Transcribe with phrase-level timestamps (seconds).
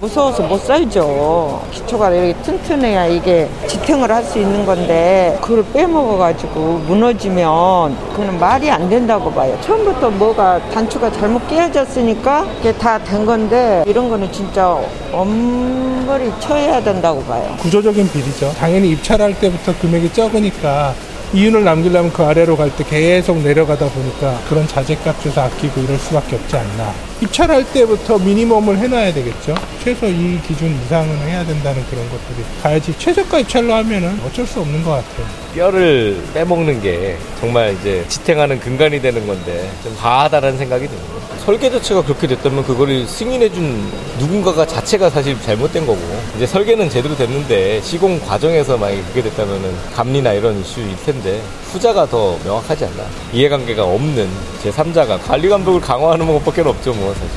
[0.00, 1.60] 무서워서 못 살죠.
[1.72, 8.88] 기초가 이렇게 튼튼해야 이게 지탱을 할 수 있는 건데 그걸 빼먹어가지고 무너지면 그는 말이 안
[8.88, 9.58] 된다고 봐요.
[9.62, 14.78] 처음부터 뭐가 단추가 잘못 끼어졌으니까 이게 다 된 건데 이런 거는 진짜
[15.12, 17.56] 엄벌이 쳐야 된다고 봐요.
[17.58, 18.52] 구조적인 비리죠.
[18.58, 20.94] 당연히 입찰할 때부터 금액이 적으니까
[21.34, 26.36] 이윤을 남기려면 그 아래로 갈 때 계속 내려가다 보니까 그런 자재값 줘서 아끼고 이럴 수밖에
[26.36, 26.94] 없지 않나.
[27.20, 29.54] 입찰할 때부터 미니멈을 해놔야 되겠죠.
[29.84, 34.82] 최소 이 기준 이상은 해야 된다는 그런 것들이 가야지 최저가 입찰로 하면은 어쩔 수 없는
[34.84, 35.26] 것 같아요.
[35.54, 41.17] 뼈를 빼먹는 게 정말 이제 지탱하는 근간이 되는 건데 좀 과하다는 생각이 듭니다.
[41.44, 45.98] 설계 자체가 그렇게 됐다면 그거를 승인해준 누군가가 자체가 사실 잘못된 거고
[46.36, 52.38] 이제 설계는 제대로 됐는데 시공 과정에서 만약에 그렇게 됐다면은 감리나 이런 이슈일 텐데 후자가 더
[52.44, 54.28] 명확하지 않나 이해관계가 없는
[54.62, 57.28] 제 3자가 관리 감독을 강화하는 것밖에 없죠 뭐 사실.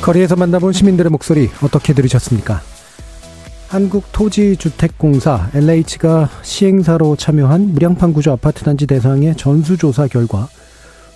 [0.00, 2.73] 거리에서 만나본 시민들의 목소리 어떻게 들으셨습니까?
[3.68, 10.48] 한국토지주택공사 LH가 시행사로 참여한 무량판 구조 아파트 단지 대상의 전수조사 결과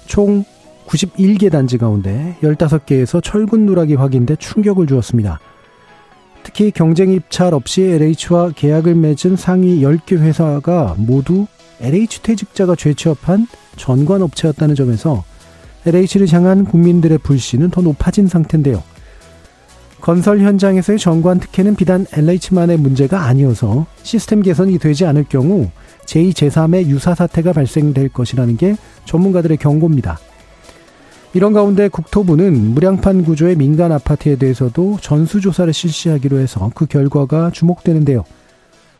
[0.06, 0.44] 총
[0.86, 5.38] 91개 단지 가운데 15개에서 철근 누락이 확인돼 충격을 주었습니다.
[6.42, 11.46] 특히 경쟁 입찰 없이 LH와 계약을 맺은 상위 10개 회사가 모두
[11.80, 13.46] LH 퇴직자가 재취업한
[13.77, 15.24] 전관업체였다는 점에서
[15.86, 18.83] LH를 향한 국민들의 불신은 더 높아진 상태인데요.
[20.00, 25.70] 건설 현장에서의 정관 특혜는 비단 LH만의 문제가 아니어서 시스템 개선이 되지 않을 경우
[26.06, 30.18] 제2, 제3의 유사 사태가 발생될 것이라는 게 전문가들의 경고입니다.
[31.34, 38.24] 이런 가운데 국토부는 무량판 구조의 민간 아파트에 대해서도 전수조사를 실시하기로 해서 그 결과가 주목되는데요.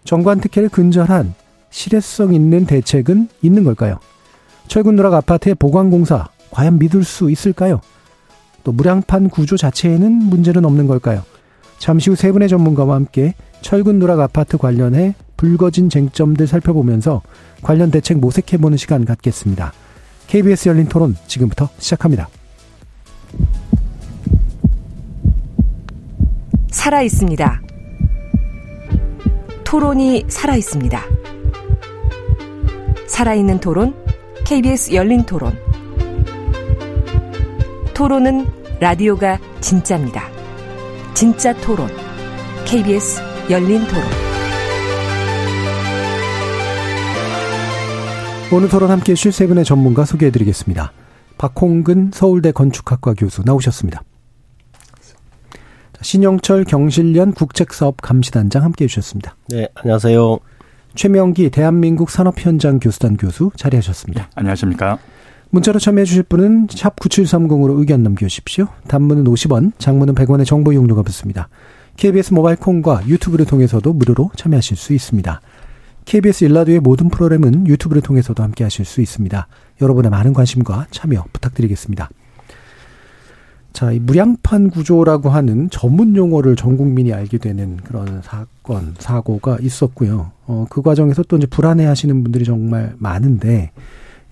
[0.05, 1.35] 정관 특혜를 근절한
[1.71, 3.99] 실효성 있는 대책은 있는 걸까요?
[4.67, 7.81] 철근 누락 아파트의 보관공사 과연 믿을 수 있을까요?
[8.65, 11.23] 또 무량판 구조 자체에는 문제는 없는 걸까요?
[11.79, 17.23] 잠시 후 세 분의 전문가와 함께 철근 누락 아파트 관련해 불거진 쟁점들 살펴보면서
[17.63, 19.73] 관련 대책 모색해보는 시간 갖겠습니다.
[20.27, 22.29] KBS 열린 토론 지금부터 시작합니다.
[26.71, 27.63] 살아 있습니다.
[29.65, 31.01] 토론이 살아 있습니다.
[33.07, 33.95] 살아있는 토론,
[34.45, 35.68] KBS 열린 토론.
[37.99, 38.47] 토론은
[38.79, 40.23] 라디오가 진짜입니다.
[41.15, 41.89] 진짜 토론,
[42.65, 43.21] KBS
[43.51, 44.05] 열린 토론.
[48.53, 50.93] 오늘 토론 함께 해주실 세 분의 전문가 소개해 드리겠습니다.
[51.39, 54.05] 박홍근 서울대 건축학과 교수 나오셨습니다.
[56.01, 59.35] 신영철 경실련 국책사업 감시단장 함께 해주셨습니다.
[59.49, 60.39] 네, 안녕하세요.
[60.95, 64.23] 최명기 대한민국 산업현장 교수단 교수 자리하셨습니다.
[64.23, 64.99] 네, 안녕하십니까.
[65.51, 68.69] 문자로 참여해 주실 분은 샵 9730으로 의견 남겨주십시오.
[68.87, 71.49] 단문은 50원, 장문은 100원의 정보 이용료가 붙습니다.
[71.97, 75.41] KBS 모바일 콩과 유튜브를 통해서도 무료로 참여하실 수 있습니다.
[76.05, 79.47] KBS 일라디오의 모든 프로그램은 유튜브를 통해서도 함께 하실 수 있습니다.
[79.81, 82.09] 여러분의 많은 관심과 참여 부탁드리겠습니다.
[83.73, 90.33] 자, 이 무량판 구조라고 하는 전문 용어를 전 국민이 알게 되는 그런 사건, 사고가 있었고요.
[90.47, 93.71] 어, 그 과정에서 또 이제 불안해 하시는 분들이 정말 많은데,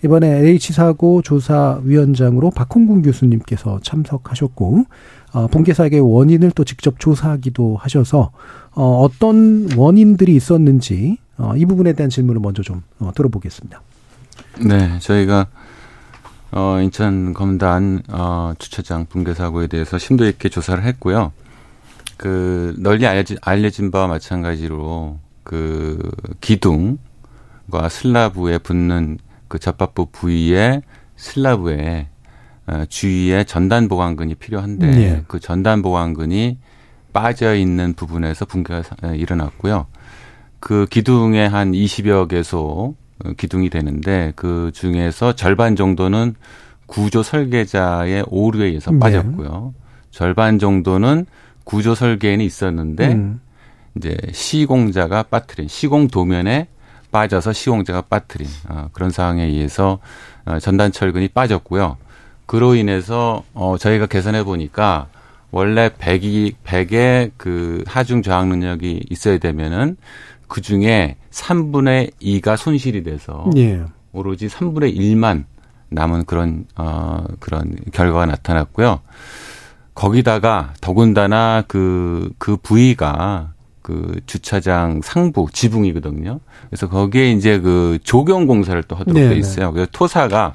[0.04, 4.84] 이번에 LH 사고 조사위원장으로 박홍근 교수님께서 참석하셨고,
[5.32, 8.30] 어, 사고의 원인을 또 직접 조사하기도 하셔서,
[8.72, 13.80] 어, 어떤 원인들이 있었는지, 어, 이 부분에 대한 질문을 먼저 좀 어, 들어보겠습니다.
[14.66, 15.46] 네, 저희가
[16.52, 21.32] 어, 인천 검단 어, 주차장 붕괴 사고에 대해서 심도 있게 조사를 했고요.
[22.16, 25.98] 그 널리 알려진, 알려진 바와 마찬가지로 그
[26.41, 29.18] 기둥과 슬라브에 붙는
[29.48, 30.83] 그 접합부 부위에
[31.16, 32.09] 슬라브에
[32.66, 35.22] 어, 주위에 전단 보강근이 필요한데 네.
[35.28, 36.59] 그 전단 보강근이
[37.13, 38.83] 빠져 있는 부분에서 붕괴가
[39.15, 39.87] 일어났고요.
[40.60, 42.97] 그 기둥에 한 20여 개소
[43.37, 46.34] 기둥이 되는데 그 중에서 절반 정도는
[46.87, 48.98] 구조 설계자의 오류에 의해서 네.
[48.98, 49.75] 빠졌고요.
[50.10, 51.27] 절반 정도는
[51.65, 53.41] 구조 설계에는 있었는데 음.
[53.97, 56.69] 이제 시공자가 빠뜨린 시공 도면에
[57.16, 60.01] 빠져서 시공자가 빠뜨린 어, 그런 상황에 의해서
[60.45, 61.97] 어, 전단 철근이 빠졌고요.
[62.45, 65.07] 그로 인해서 어, 저희가 계산해 보니까
[65.51, 69.97] 원래 100이 100의 그 하중 저항 능력이 있어야 되면은
[70.47, 73.83] 그 중에 3분의 2가 손실이 돼서 예.
[74.12, 75.45] 오로지 3분의 1만
[75.89, 79.01] 남은 그런 어 그런 결과가 나타났고요.
[79.95, 83.54] 거기다가 더군다나 그, 그 부위가
[83.86, 86.41] 그 주차장 상부 지붕이거든요.
[86.68, 89.28] 그래서 거기에 이제 그 조경 공사를 또 하도록 네네.
[89.34, 89.71] 돼 있어요.
[89.71, 90.54] 그래서 토사가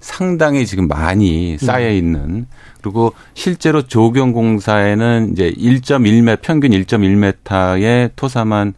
[0.00, 2.46] 상당히 지금 많이 쌓여 있는
[2.82, 8.74] 그리고 실제로 조경 공사에는 이제 1.1m 평균 1.1m의 토사만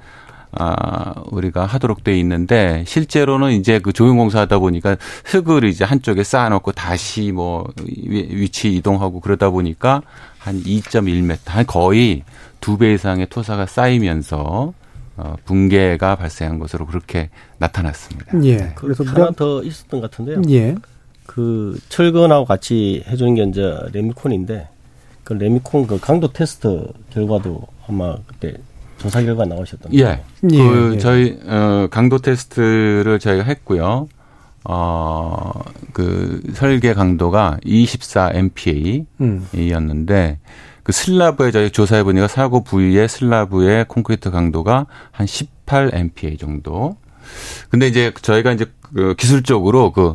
[0.56, 6.50] 아, 우리가 하도록 돼 있는데 실제로는 이제 그 조경 공사하다 보니까 흙을 이제 한쪽에 쌓아
[6.50, 10.02] 놓고 다시 뭐 위- 위치 이동하고 그러다 보니까
[10.38, 12.22] 한 2.1m 한 거의
[12.64, 14.72] 두 배 이상의 토사가 쌓이면서
[15.16, 17.28] 어, 붕괴가 발생한 것으로 그렇게
[17.58, 18.42] 나타났습니다.
[18.44, 18.72] 예.
[18.74, 20.40] 그 그래서 하나 더 있었던 것 같은데요.
[20.48, 20.74] 예.
[21.26, 24.68] 그 철근하고 같이 해주는 게 이제 레미콘인데
[25.24, 28.54] 그 레미콘 그 강도 테스트 결과도 아마 그때
[28.98, 30.02] 조사 결과 나오셨던 예.
[30.02, 30.18] 거예요.
[30.52, 30.98] 예, 그 예.
[30.98, 34.08] 저희 어 강도 테스트를 저희가 했고요.
[34.64, 35.52] 어
[35.94, 39.46] 그 설계 강도가 24 MPa 음.
[39.54, 40.38] 이었는데
[40.84, 46.96] 그 슬라브에 저희 조사해 보니까 사고 부위의 슬라브의 콘크리트 강도가 한 18 MPa 정도.
[47.70, 50.14] 근데 이제 저희가 이제 그 기술적으로 그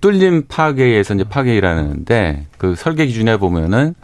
[0.00, 3.94] 뚫림 파괴에서 이제 파괴라는데 그 설계 기준에 보면은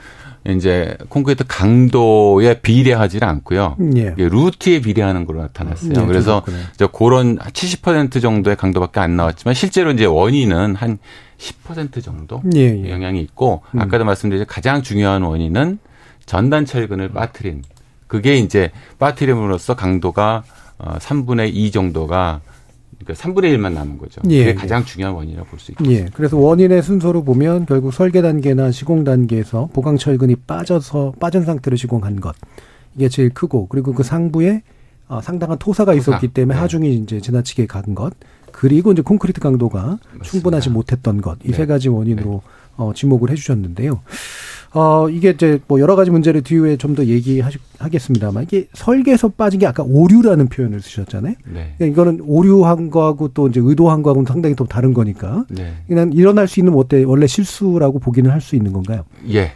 [0.48, 3.76] 이제 콘크리트 강도에 비례하지 않고요.
[3.96, 4.14] 예.
[4.16, 6.02] 루트에 비례하는 걸로 나타났어요.
[6.02, 6.42] 예, 그래서.
[6.74, 10.98] 이제 그런 70% 정도의 강도밖에 안 나왔지만 실제로 이제 원인은 한
[11.38, 12.90] 10% 정도 예, 예.
[12.90, 13.80] 영향이 있고 음.
[13.80, 15.78] 아까도 말씀드린 가장 중요한 원인은
[16.26, 17.62] 전단 철근을 빠뜨린
[18.06, 20.44] 그게 이제 빠뜨림으로써 강도가
[20.78, 22.40] 어 3분의 2 정도가
[22.98, 24.20] 그러니까 3분의 1만 남은 거죠.
[24.30, 24.54] 예, 그게 예.
[24.54, 26.04] 가장 중요한 원인이라고 볼 수 있겠습니다.
[26.04, 26.08] 예.
[26.12, 32.20] 그래서 원인의 순서로 보면 결국 설계 단계나 시공 단계에서 보강 철근이 빠져서 빠진 상태로 시공한
[32.20, 32.34] 것
[32.96, 34.62] 이게 제일 크고 그리고 그 상부에
[35.08, 36.10] 어, 상당한 토사가 토사.
[36.12, 36.60] 있었기 때문에 네.
[36.60, 38.12] 하중이 이제 지나치게 간 것.
[38.50, 41.38] 그리고 이제 콘크리트 강도가 충분하지 못했던 것.
[41.44, 41.66] 이세 네.
[41.66, 42.42] 가지 원인으로
[42.76, 44.00] 어, 지목을 해주셨는데요.
[44.72, 49.66] 어, 이게 이제 뭐 여러 가지 문제를 뒤에 좀 더 얘기하겠습니다만 이게 설계에서 빠진 게
[49.66, 51.34] 아까 오류라는 표현을 쓰셨잖아요.
[51.46, 51.74] 네.
[51.78, 55.44] 그러니까 이거는 오류한 거하고 또 이제 의도한 거하고는 상당히 또 다른 거니까.
[55.50, 55.74] 네.
[55.86, 59.04] 그냥 일어날 수 있는 뭐 어때 원래 실수라고 보기는 할 수 있는 건가요?
[59.30, 59.52] 예.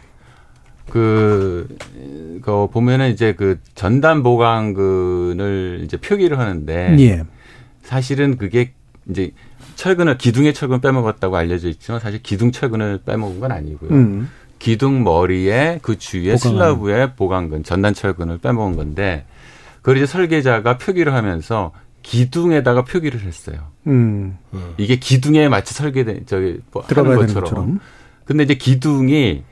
[0.89, 1.67] 그,
[2.41, 7.23] 그 보면은 이제 그 전단 보강근을 이제 표기를 하는데 예.
[7.83, 8.73] 사실은 그게
[9.09, 9.31] 이제
[9.75, 13.89] 철근을 기둥의 철근 빼먹었다고 알려져 있지만 사실 기둥 철근을 빼먹은 건 아니고요.
[13.91, 14.29] 음.
[14.61, 16.37] 기둥 머리에 그 주위에.
[16.37, 19.25] 슬라브에 보강근 전단 철근을 빼먹은 건데
[19.77, 21.71] 그걸 이제 설계자가 표기를 하면서
[22.03, 23.69] 기둥에다가 표기를 했어요.
[23.87, 24.37] 음.
[24.77, 27.43] 이게 기둥에 마치 설계된 저기 뭐 되는 것처럼.
[27.43, 27.79] 것처럼.
[28.25, 29.43] 근데 이제 기둥이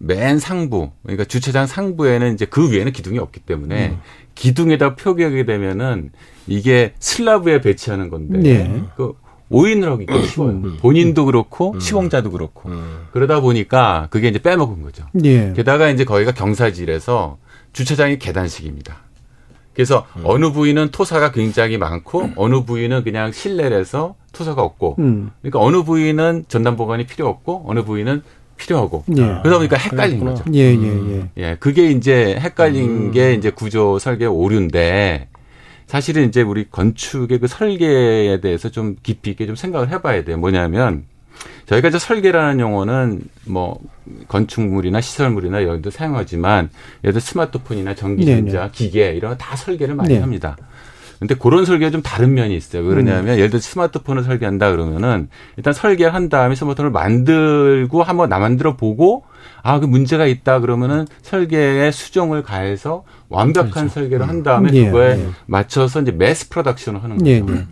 [0.00, 4.00] 맨 상부, 그러니까 주차장 상부에는 이제 그 위에는 기둥이 없기 때문에 음.
[4.34, 6.10] 기둥에다 표기하게 되면은
[6.46, 8.82] 이게 슬라브에 배치하는 건데 예.
[8.96, 9.14] 그
[9.50, 10.60] 오인을 하기가 쉬워요.
[10.80, 12.70] 본인도 그렇고 시공자도 그렇고
[13.12, 15.04] 그러다 보니까 그게 이제 빼먹은 거죠.
[15.24, 15.52] 예.
[15.54, 17.38] 게다가 이제 거기가 경사지라서
[17.72, 18.96] 주차장이 계단식입니다.
[19.74, 25.30] 그래서 어느 부위는 토사가 굉장히 많고 어느 부위는 그냥 실내라서 토사가 없고 음.
[25.40, 28.22] 그러니까 어느 부위는 전단 보관이 필요 없고 어느 부위는
[28.56, 29.22] 필요하고 예.
[29.22, 30.44] 그러다 보니까 헷갈린 그렇구나.
[30.44, 30.52] 거죠.
[30.52, 31.28] 예, 예, 예.
[31.36, 35.28] 예, 그게 이제 헷갈린 게 이제 구조 설계 오류인데
[35.88, 40.36] 사실은 이제 우리 건축의 그 설계에 대해서 좀 깊이 있게 좀 생각을 해봐야 돼요.
[40.36, 41.04] 뭐냐면
[41.66, 43.80] 저희가 이제 설계라는 용어는 뭐
[44.28, 46.68] 건축물이나 시설물이나 여기도 사용하지만
[47.04, 50.20] 예를 들어 스마트폰이나 전기전자, 기계 이런 거 다 설계를 많이 네.
[50.20, 50.56] 합니다.
[51.18, 52.82] 근데 그런 설계가 좀 다른 면이 있어요.
[52.82, 58.38] 왜 그러냐면 예를 들어 스마트폰을 설계한다 그러면은 일단 설계를 한 다음에 스마트폰을 만들고 한번 나
[58.38, 59.24] 만들어 보고
[59.62, 65.28] 아 그 문제가 있다 그러면은 설계에 수정을 가해서 완벽한 설계를 한 다음에 예, 그거에 예.
[65.46, 67.30] 맞춰서 이제 매스 프로덕션을 하는 거죠.
[67.30, 67.66] 예, 예.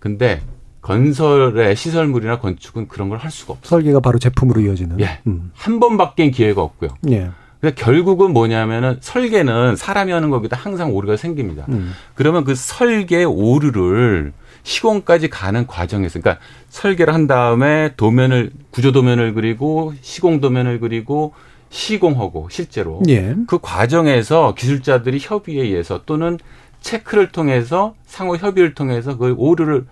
[0.00, 0.42] 근데
[0.80, 3.68] 건설의 시설물이나 건축은 그런 걸 할 수가 없어요.
[3.68, 4.98] 설계가 바로 제품으로 이어지는.
[5.00, 5.20] 예.
[5.28, 5.52] 음.
[5.54, 6.90] 한 번밖엔 기회가 없고요.
[7.10, 7.30] 예.
[7.62, 11.64] 그러니까 결국은 뭐냐면은 설계는 사람이 하는 거기다 항상 오류가 생깁니다.
[11.68, 11.94] 음.
[12.14, 14.32] 그러면 그 설계 오류를
[14.64, 21.34] 시공까지 가는 과정에서 그러니까 설계를 한 다음에 도면을 구조 도면을 그리고 시공 도면을 그리고
[21.70, 23.36] 시공하고 실제로 예.
[23.46, 26.38] 그 과정에서 기술자들이 협의에 의해서 또는
[26.80, 29.86] 체크를 통해서 상호 협의를 통해서 그 오류를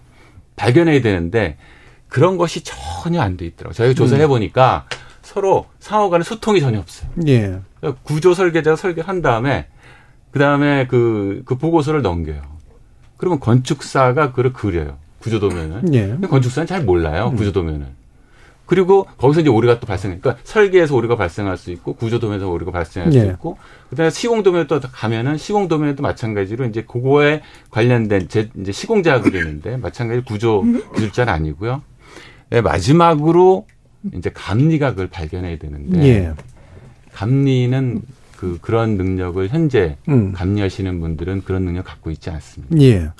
[0.56, 1.56] 발견해야 되는데
[2.08, 3.74] 그런 것이 전혀 안 돼 있더라고요.
[3.74, 4.86] 저희가 조사해 보니까
[5.30, 7.08] 서로 상호 간에 소통이 전혀 없어요.
[7.28, 7.60] 예.
[7.78, 9.68] 그러니까 구조 설계자가 설계한 다음에
[10.32, 12.42] 그 다음에 그, 그 보고서를 넘겨요.
[13.16, 14.98] 그러면 건축사가 그걸 그려요.
[15.20, 15.82] 구조 도면을.
[15.92, 16.08] 예.
[16.08, 17.32] 근데 건축사는 잘 몰라요.
[17.36, 17.86] 구조 도면을.
[18.66, 20.18] 그리고 거기서 이제 오류가 또 발생.
[20.18, 23.26] 그러니까 설계에서 오류가 발생할 수 있고 구조 도면에서 오류가 발생할 수 예.
[23.26, 23.56] 있고
[23.90, 29.76] 그다음에 시공 도면에 또 가면은 시공 도면에도 마찬가지로 이제 그거에 관련된 제 이제 시공자가 그리는데
[29.76, 30.64] 마찬가지로 구조
[30.96, 31.82] 기술자는 아니고요.
[32.50, 33.66] 네, 마지막으로
[34.16, 36.32] 이제 감리가 그걸 발견해야 되는데 예.
[37.12, 38.02] 감리는
[38.36, 40.32] 그 그런 능력을 현재 음.
[40.32, 42.80] 감리하시는 분들은 그런 능력 갖고 있지 않습니다.
[42.80, 43.10] 예.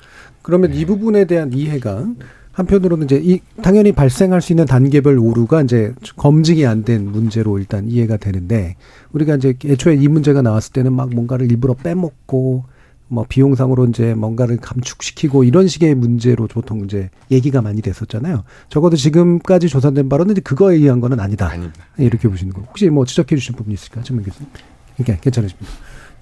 [0.41, 2.07] 그러면 이 부분에 대한 이해가
[2.53, 7.87] 한편으로는 이제 이 당연히 발생할 수 있는 단계별 오류가 이제 검증이 안 된 문제로 일단
[7.87, 8.75] 이해가 되는데
[9.13, 12.65] 우리가 이제 애초에 이 문제가 나왔을 때는 막 뭔가를 일부러 빼먹고
[13.11, 18.45] 뭐 비용상으로 이제 뭔가를 감축시키고 이런 식의 문제로 보통 이제 얘기가 많이 됐었잖아요.
[18.69, 21.49] 적어도 지금까지 조사된 바로는 이제 그거에 의한 거는 아니다.
[21.49, 21.85] 아닙니다.
[21.97, 22.61] 이렇게 보시는 거.
[22.61, 24.05] 혹시 뭐 지적해 주실 부분 있을까요?
[24.05, 24.49] 전문 교수님.
[24.95, 25.69] 그러니까 괜찮으십니다.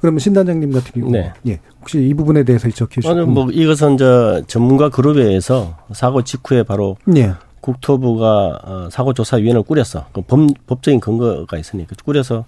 [0.01, 1.31] 그러면 신단장님 같은 경우 네.
[1.48, 1.60] 예.
[1.79, 3.34] 혹시 이 부분에 대해서 지적해 주실 아니, 부분.
[3.36, 7.36] 뭐 이것은 저 전문가 그룹에 의해서 사고 직후에 바로 예.
[7.62, 10.08] 국토부가 어, 사고조사위원회를 꾸렸어.
[10.12, 12.46] 그 법, 법적인 근거가 있으니까 꾸려서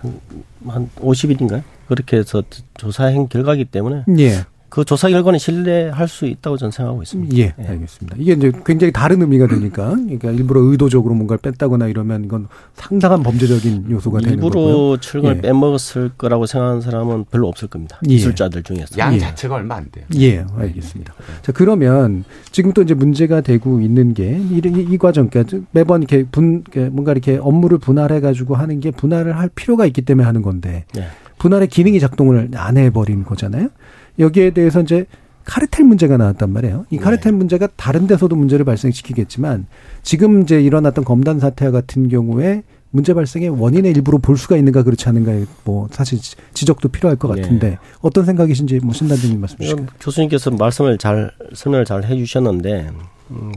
[0.00, 0.20] 한,
[0.66, 1.62] 한 50일인가요?
[1.88, 2.42] 그렇게 해서
[2.76, 4.44] 조사한 결과이기 때문에 예.
[4.70, 7.36] 그 조사 결과는 신뢰할 수 있다고 저는 생각하고 있습니다.
[7.36, 8.16] 예, 알겠습니다.
[8.18, 13.90] 이게 이제 굉장히 다른 의미가 되니까, 그러니까 일부러 의도적으로 뭔가를 뺐다거나 이러면 이건 상당한 범죄적인
[13.90, 14.62] 요소가 되는 거고요.
[14.62, 15.40] 일부러 철근을 예.
[15.40, 17.98] 빼먹었을 거라고 생각하는 사람은 별로 없을 겁니다.
[18.04, 18.14] 예.
[18.14, 18.96] 기술자들 중에서.
[18.98, 19.18] 양 예.
[19.18, 20.04] 자체가 얼마 안 돼요.
[20.14, 21.14] 예, 알겠습니다.
[21.42, 26.02] 자, 그러면 지금 또 이제 문제가 되고 있는 게 이, 이, 이 과정, 그러니까 매번
[26.02, 26.62] 이렇게 분,
[26.92, 31.06] 뭔가 이렇게 업무를 분할해 가지고 하는 게 분할을 할 필요가 있기 때문에 하는 건데 네.
[31.38, 33.70] 분할의 기능이 작동을 안 해버린 거잖아요.
[34.18, 35.06] 여기에 대해서 이제
[35.44, 36.84] 카르텔 문제가 나왔단 말이에요.
[36.90, 39.66] 이 카르텔 문제가 다른 데서도 문제를 발생시키겠지만
[40.02, 42.62] 지금 이제 일어났던 검단 사태와 같은 경우에
[42.92, 47.32] 문제 발생의 원인의 일부로 볼 수가 있는가 그렇지 않은가에 뭐 사실 지- 지적도 필요할 것
[47.34, 47.40] 네.
[47.42, 49.84] 같은데 어떤 생각이신지 뭐 신단장님 말씀 주실까요?
[49.84, 52.90] 이건 교수님께서 말씀을 잘 설명을 잘 해주셨는데
[53.30, 53.52] 음,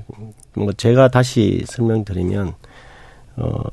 [0.56, 2.54] 뭐 제가 다시 설명드리면
[3.38, 3.64] 어,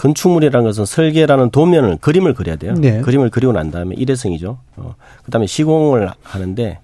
[0.00, 2.72] 건축물이라는 것은 설계라는 도면을 그림을 그려야 돼요.
[2.74, 3.02] 네.
[3.02, 4.58] 그림을 그리고 난 다음에 일회성이죠.
[4.76, 6.78] 어, 그다음에 시공을 하는데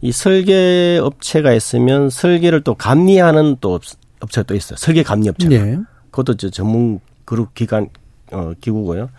[0.00, 3.82] 이 설계 업체가 있으면 설계를 또 감리하는 또 업-
[4.20, 4.76] 업체가 또 있어요.
[4.76, 5.52] 설계 감리 업체가.
[5.54, 5.78] 예.
[6.12, 7.88] 그것도 저 전문 그룹 기관
[8.30, 9.10] 어 기구고요.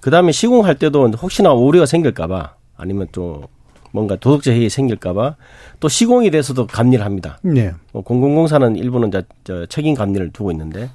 [0.00, 3.48] 그다음에 시공할 때도 혹시나 오류가 생길까 봐 아니면 또
[3.90, 5.34] 뭔가 도덕적 해이 생길까봐
[5.80, 7.38] 또 시공에 대해서도 감리를 합니다.
[7.42, 7.72] 네.
[7.92, 10.88] 뭐 공공공사는 일부는 저, 저 책임 감리를 두고 있는데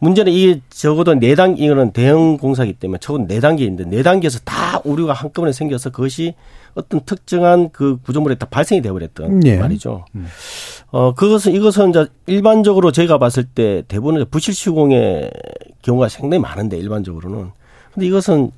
[0.00, 4.80] 문제는 이게 적어도 네 단, 이거는 대형 공사기 때문에 적어도 네 단계인데 네 단계에서 다
[4.84, 6.34] 오류가 한꺼번에 생겨서 그것이
[6.74, 9.56] 어떤 특정한 그 구조물에 다 발생이 되어버렸던 예.
[9.58, 10.06] 말이죠.
[10.90, 15.30] 어, 그것은, 이것은 이제 일반적으로 제가 봤을 때 대부분 부실 시공의
[15.82, 17.50] 경우가 상당히 많은데 일반적으로는.
[17.92, 18.50] 근데 이것은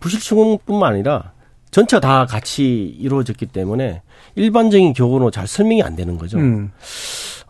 [0.00, 1.32] 부실 시공뿐만 아니라
[1.70, 4.02] 전체가 다 같이 이루어졌기 때문에
[4.34, 6.38] 일반적인 경우는 잘 설명이 안 되는 거죠.
[6.38, 6.72] 음.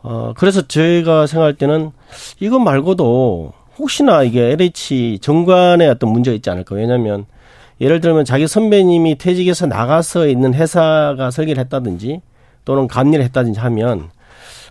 [0.03, 1.91] 어, 그래서 제가 생각할 때는
[2.41, 6.75] 이것 말고도 혹시나 이게 LH 정관에 어떤 문제가 있지 않을까.
[6.75, 7.27] 왜냐면
[7.81, 12.21] 예를 들면 자기 선배님이 퇴직해서 나가서 있는 회사가 설계를 했다든지
[12.65, 14.11] 또는 감리를 했다든지 하면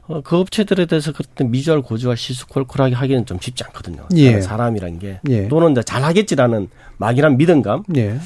[0.08, 4.08] 어, 그 업체들에 대해서 그때 미주알 고주알 시스콜콜하게 하기는 좀 쉽지 않거든요.
[4.16, 4.40] 예.
[4.40, 5.20] 사람이란 게.
[5.30, 5.48] 예.
[5.48, 7.84] 또는 잘하겠지라는 막연한 믿음감.
[7.96, 8.18] 예.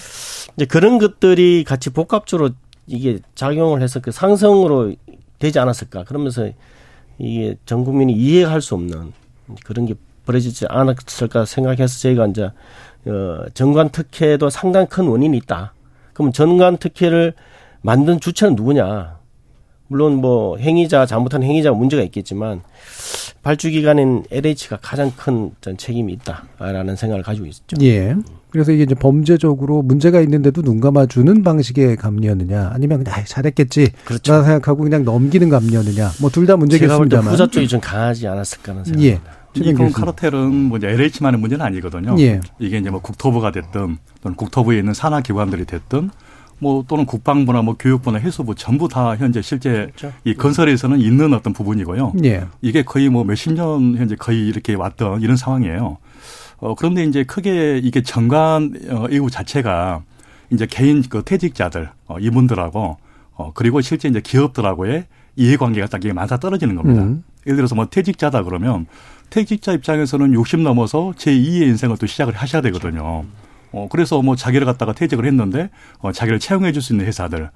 [0.59, 2.49] 이제 그런 것들이 같이 복합적으로
[2.85, 4.93] 이게 작용을 해서 그 상승으로
[5.39, 6.03] 되지 않았을까.
[6.03, 6.49] 그러면서
[7.17, 9.13] 이게 전 국민이 이해할 수 없는
[9.63, 9.93] 그런 게
[10.25, 12.51] 벌어지지 않았을까 생각해서 저희가 이제
[13.05, 15.73] 어, 정관 특혜도 상당히 큰 원인이 있다.
[16.11, 17.35] 그럼 정관 특혜를
[17.81, 19.17] 만든 주체는 누구냐?
[19.87, 22.63] 물론 뭐 행위자 잘못한 행위자가 문제가 있겠지만
[23.43, 27.77] 발주 기관인 LH가 가장 큰 전 책임이 있다라는 생각을 가지고 있죠.
[27.81, 28.13] 예.
[28.49, 34.31] 그래서 이게 이제 범죄적으로 문제가 있는데도 눈 감아주는 방식의 감리였느냐, 아니면 그냥 아, 잘했겠지, 그렇죠.
[34.31, 37.33] 라 생각하고 그냥 넘기는 감리였느냐, 뭐 둘다 제가 볼때 문제겠습니다만.
[37.33, 39.11] 후자 쪽이 좀 강하지 않았을까 하는 예.
[39.11, 39.39] 생각입니다.
[39.53, 39.91] 최근 이건.
[39.91, 42.15] 카르텔은 뭐 이제 LH만의 문제는 아니거든요.
[42.19, 42.39] 예.
[42.59, 46.11] 이게 이제 뭐 국토부가 됐든 또는 국토부에 있는 산하 기관들이 됐든
[46.59, 50.13] 뭐 또는 국방부나 뭐 교육부나 해수부 전부 다 현재 실제 그렇죠.
[50.23, 52.13] 이 건설에서는 있는 어떤 부분이고요.
[52.25, 52.45] 예.
[52.61, 55.97] 이게 거의 뭐 몇십 년 현재 거의 이렇게 왔던 이런 상황이에요.
[56.59, 60.03] 어, 그런데 이제 크게 이게 정관 어, 이후 자체가
[60.51, 62.97] 이제 개인 그 퇴직자들 어, 이분들하고
[63.35, 67.01] 어, 그리고 실제 이제 기업들하고의 이해관계가 딱 이게 맞아 떨어지는 겁니다.
[67.03, 67.23] 음.
[67.45, 68.85] 예를 들어서 뭐 퇴직자다 그러면
[69.29, 73.23] 퇴직자 입장에서는 60 넘어서 제2의 인생을 또 시작을 하셔야 되거든요.
[73.71, 77.49] 어, 그래서 뭐 자기를 갖다가 퇴직을 했는데 어, 자기를 채용해 줄 수 있는 회사들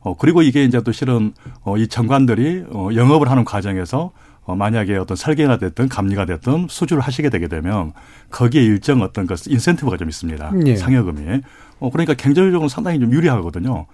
[0.00, 4.10] 어, 그리고 이게 이제 또 실은 어, 이 정관들이 어, 영업을 하는 과정에서 어,
[4.54, 7.92] 만약에 어떤 설계가 됐든 감리가 됐든 수주를 하시게 되게 되면
[8.30, 10.52] 거기에 일정 어떤 그 인센티브가 좀 있습니다.
[10.66, 10.76] 예.
[10.76, 11.40] 상여금이.
[11.80, 13.86] 어, 그러니까 경제적으로 상당히 좀 유리하거든요.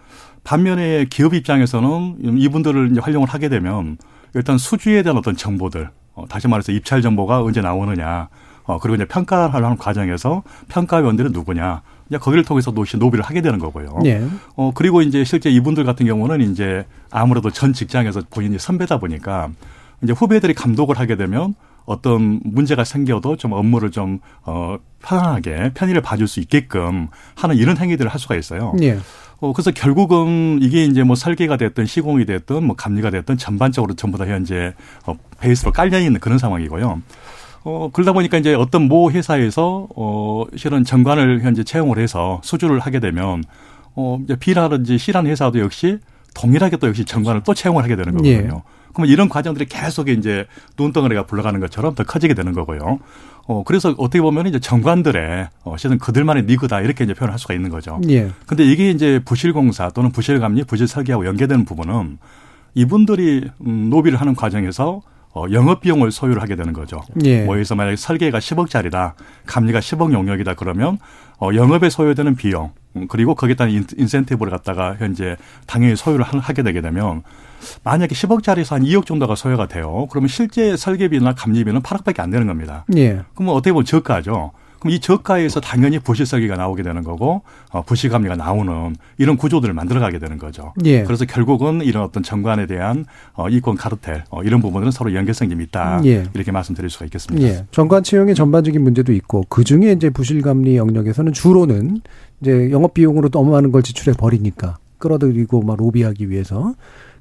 [0.44, 3.98] 반면에 기업 입장에서는 이분들을 이제 활용을 하게 되면
[4.34, 8.28] 일단 수주에 대한 어떤 정보들, 어, 다시 말해서 입찰 정보가 언제 나오느냐,
[8.64, 13.58] 어, 그리고 이제 평가를 하는 과정에서 평가위원들은 누구냐, 이제 거기를 통해서 노시 노비를 하게 되는
[13.58, 13.98] 거고요.
[14.04, 14.24] 예.
[14.54, 19.50] 어, 그리고 이제 실제 이분들 같은 경우는 이제 아무래도 전 직장에서 본인이 선배다 보니까
[20.02, 26.26] 이제 후배들이 감독을 하게 되면 어떤 문제가 생겨도 좀 업무를 좀, 어, 편안하게 편의를 봐줄
[26.26, 28.74] 수 있게끔 하는 이런 행위들을 할 수가 있어요.
[28.82, 28.98] 예.
[29.38, 34.18] 어, 그래서 결국은 이게 이제 뭐 설계가 됐든 시공이 됐든 뭐 감리가 됐든 전반적으로 전부
[34.18, 34.74] 다 현재
[35.06, 37.02] 어, 베이스로 깔려 있는 그런 상황이고요.
[37.64, 43.00] 어, 그러다 보니까 이제 어떤 모 회사에서 어, 실은 정관을 현재 채용을 해서 수주를 하게
[43.00, 43.44] 되면
[43.94, 45.98] 어, 이제 B라든지 C라는 회사도 역시
[46.36, 48.62] 동일하게 또 역시 정관을 또 채용을 하게 되는 거거든요.
[48.66, 48.86] 예.
[48.92, 50.46] 그러면 이런 과정들이 계속 이제
[50.78, 52.98] 눈덩어리가 굴러가는 것처럼 더 커지게 되는 거고요.
[53.46, 57.70] 어, 그래서 어떻게 보면 이제 정관들의 어, 실은 그들만의 니그다 이렇게 이제 표현할 수가 있는
[57.70, 58.00] 거죠.
[58.08, 58.30] 예.
[58.46, 62.18] 근데 이게 이제 부실공사 또는 부실감리, 부실설계하고 연계되는 부분은
[62.74, 65.00] 이분들이 음, 노비를 하는 과정에서
[65.36, 67.02] 어, 영업 비용을 소유를 하게 되는 거죠.
[67.24, 67.44] 예.
[67.44, 69.12] 뭐 여기서 만약에 설계가 10억짜리다,
[69.44, 70.96] 감리가 10억 용역이다 그러면
[71.38, 76.38] 어, 영업에 소요되는 비용 음, 그리고 거기에 따른 인- 인센티브를 갖다가 현재 당연히 소유를 하-
[76.38, 77.22] 하게 되게 되면
[77.84, 80.06] 만약에 10억짜리에서 한 2억 정도가 소요가 돼요.
[80.10, 82.86] 그러면 실제 설계비나 감리비는 8억밖에 안 되는 겁니다.
[82.96, 83.20] 예.
[83.34, 84.52] 그러면 어떻게 보면 저가죠.
[84.86, 90.38] 그럼 이 저가에서 당연히 부실설계가 나오게 되는 거고 어, 부실감리가 나오는 이런 구조들을 만들어가게 되는
[90.38, 90.72] 거죠.
[90.84, 91.02] 예.
[91.02, 95.60] 그래서 결국은 이런 어떤 정관에 대한 어, 이권 카르텔 어, 이런 부분들은 서로 연계성이 좀
[95.60, 96.24] 있다 예.
[96.34, 97.46] 이렇게 말씀드릴 수가 있겠습니다.
[97.46, 97.66] 예.
[97.72, 102.00] 정관 채용의 전반적인 문제도 있고 그 중에 이제 부실감리 영역에서는 주로는
[102.40, 106.74] 이제 영업 비용으로 너무 많은 걸 지출해 버리니까 끌어들이고 막 로비하기 위해서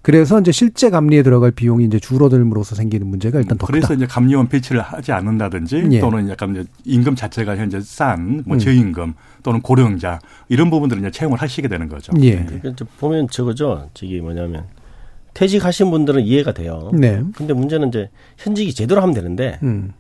[0.06, 3.96] 그래서 이제 실제 감리에 들어갈 비용이 이제 줄어들므로써 생기는 문제가 일단 더 그래서 크다.
[3.96, 6.00] 이제 감리원 배치를 하지 않는다든지 예.
[6.00, 8.60] 또는 약간 이제 임금 자체가 현재 싼뭐 음.
[8.60, 12.14] 저임금 또는 고령자 이런 부분들을 이제 채용을 하시게 되는 거죠.
[12.22, 12.36] 예.
[12.36, 13.90] 그러니까 이제 보면 저거죠.
[13.96, 14.66] 저기 뭐냐면
[15.34, 16.92] 퇴직하신 분들은 이해가 돼요.
[16.94, 17.24] 네.
[17.36, 19.94] 근데 문제는 이제 현직이 제대로 하면 되는데 음.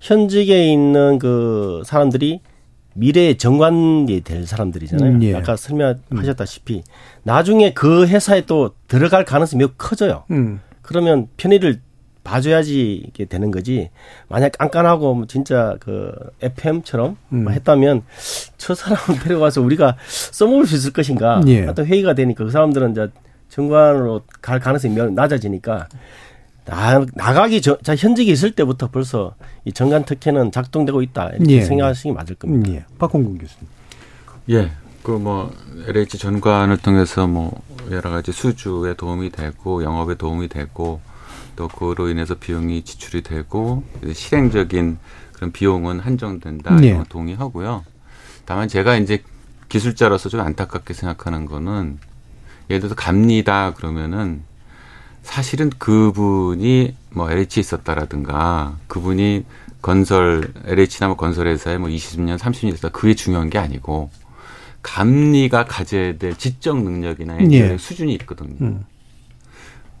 [0.00, 2.40] 현직에 있는 그 사람들이
[2.94, 5.12] 미래의 정관이 될 사람들이잖아요.
[5.12, 5.34] 음, 예.
[5.34, 6.82] 아까 설명하셨다시피
[7.22, 10.24] 나중에 그 회사에 또 들어갈 가능성이 매우 커져요.
[10.30, 10.60] 음.
[10.82, 11.80] 그러면 편의를
[12.24, 13.90] 봐줘야지 이게 되는 거지.
[14.28, 17.50] 만약 깐깐하고 뭐 진짜 그 FM처럼 음.
[17.50, 18.02] 했다면
[18.58, 21.40] 저 사람을 데려가서 우리가 써먹을 수 있을 것인가.
[21.46, 21.62] 예.
[21.62, 23.08] 하여튼 회의가 되니까 그 사람들은 이제
[23.48, 25.88] 정관으로 갈 가능성이 매우 낮아지니까
[26.64, 31.30] 나, 나가기 전, 자, 현직에 있을 때부터 벌써 이 정관 특혜는 작동되고 있다.
[31.30, 31.62] 이렇게 예.
[31.62, 32.70] 생각하시는 게 맞을 겁니다.
[32.70, 32.84] 음, 예.
[32.98, 33.68] 박홍근 교수님.
[34.50, 34.72] 예.
[35.02, 35.52] 그 뭐
[35.88, 41.00] LH 전관을 통해서 뭐 여러 가지 수주에 도움이 되고 영업에 도움이 되고
[41.56, 44.98] 또 그로 인해서 비용이 지출이 되고 실행적인
[45.32, 46.88] 그런 비용은 한정된다 예.
[46.90, 47.84] 이런 동의하고요.
[48.44, 49.24] 다만 제가 이제
[49.68, 51.98] 기술자로서 좀 안타깝게 생각하는 거는
[52.70, 54.44] 예를 들어서 갑니다 그러면은
[55.22, 59.44] 사실은 그분이 뭐 LH에 있었다라든가 그분이
[59.80, 64.10] 건설 LH나 뭐 건설회사에 뭐 20년, 30년 있었다 그게 중요한 게 아니고
[64.82, 67.76] 감리가 가져야 될 지적 능력이나 예.
[67.78, 68.56] 수준이 있거든요.
[68.60, 68.84] 음.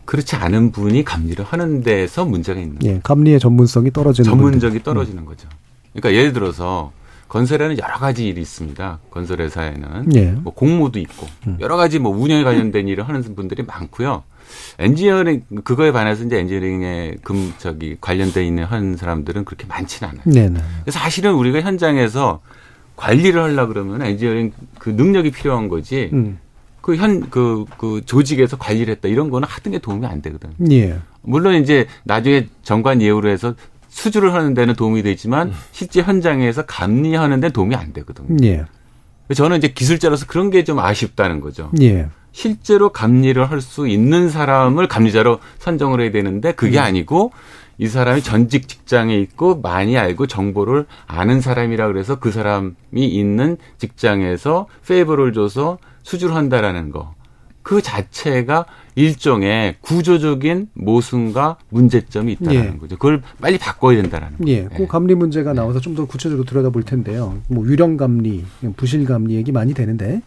[0.04, 2.96] 그렇지 않은 분이 감리를 하는 데서 문제가 있는 거예요.
[2.96, 3.00] 예.
[3.02, 4.82] 감리의 전문성이 떨어지는 전문적이 분들.
[4.82, 5.48] 떨어지는 거죠.
[5.92, 6.92] 그러니까 예를 들어서
[7.28, 8.98] 건설에는 여러 가지 일이 있습니다.
[9.10, 10.32] 건설회사에는 예.
[10.32, 11.56] 뭐 공무도 있고 음.
[11.60, 14.24] 여러 가지 뭐 운영에 관련된 일을 하는 분들이 많고요.
[14.78, 20.22] 엔지니어링 그거에 반해서 이제 엔지니어링에 금 저기 관련돼 있는 한 사람들은 그렇게 많지는 않아요.
[20.26, 20.60] 네, 네.
[20.82, 22.40] 그래서 사실은 우리가 현장에서
[22.96, 26.10] 관리를 하려 그러면 엔지니어링 그 능력이 필요한 거지.
[26.12, 26.38] 음.
[26.80, 30.50] 그 현 그 그 조직에서 관리를 했다 이런 거는 하등에 도움이 안 되거든.
[30.72, 30.98] 예.
[31.22, 33.54] 물론 이제 나중에 정관 예우로 해서
[33.88, 38.36] 수주를 하는 데는 도움이 되지만 실제 현장에서 감리하는 데 도움이 안 되거든요.
[38.44, 38.64] 예.
[39.32, 41.70] 저는 이제 기술자로서 그런 게 좀 아쉽다는 거죠.
[41.80, 42.08] 예.
[42.32, 47.30] 실제로 감리를 할 수 있는 사람을 감리자로 선정을 해야 되는데 그게 아니고
[47.78, 54.66] 이 사람이 전직 직장에 있고 많이 알고 정보를 아는 사람이라 그래서 그 사람이 있는 직장에서
[54.86, 57.14] 페이버를 줘서 수주를 한다라는 거.
[57.62, 58.66] 그 자체가
[58.96, 62.78] 일종의 구조적인 모순과 문제점이 있다는 예.
[62.78, 62.96] 거죠.
[62.96, 64.50] 그걸 빨리 바꿔야 된다라는 거죠.
[64.50, 67.38] 예, 그 감리 문제가 나와서 좀 더 구체적으로 들여다볼 텐데요.
[67.48, 68.44] 뭐 유령 감리,
[68.76, 70.22] 부실 감리 얘기 많이 되는데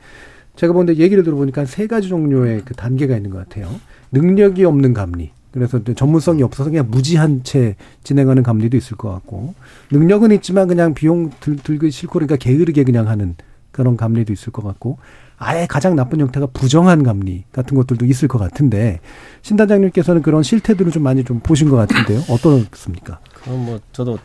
[0.55, 3.69] 제가 보는데 얘기를 들어보니까 세 가지 종류의 그 단계가 있는 것 같아요.
[4.11, 5.31] 능력이 없는 감리.
[5.51, 9.53] 그래서 전문성이 없어서 그냥 무지한 채 진행하는 감리도 있을 것 같고
[9.89, 13.35] 능력은 있지만 그냥 비용 들, 들기 싫고 그러니까 게으르게 그냥 하는
[13.71, 14.97] 그런 감리도 있을 것 같고
[15.37, 18.99] 아예 가장 나쁜 형태가 부정한 감리 같은 것들도 있을 것 같은데
[19.41, 22.21] 신 단장님께서는 그런 실태들을 좀 많이 좀 보신 것 같은데요.
[22.29, 23.19] 어떻습니까?
[23.33, 24.17] 그럼 뭐 저도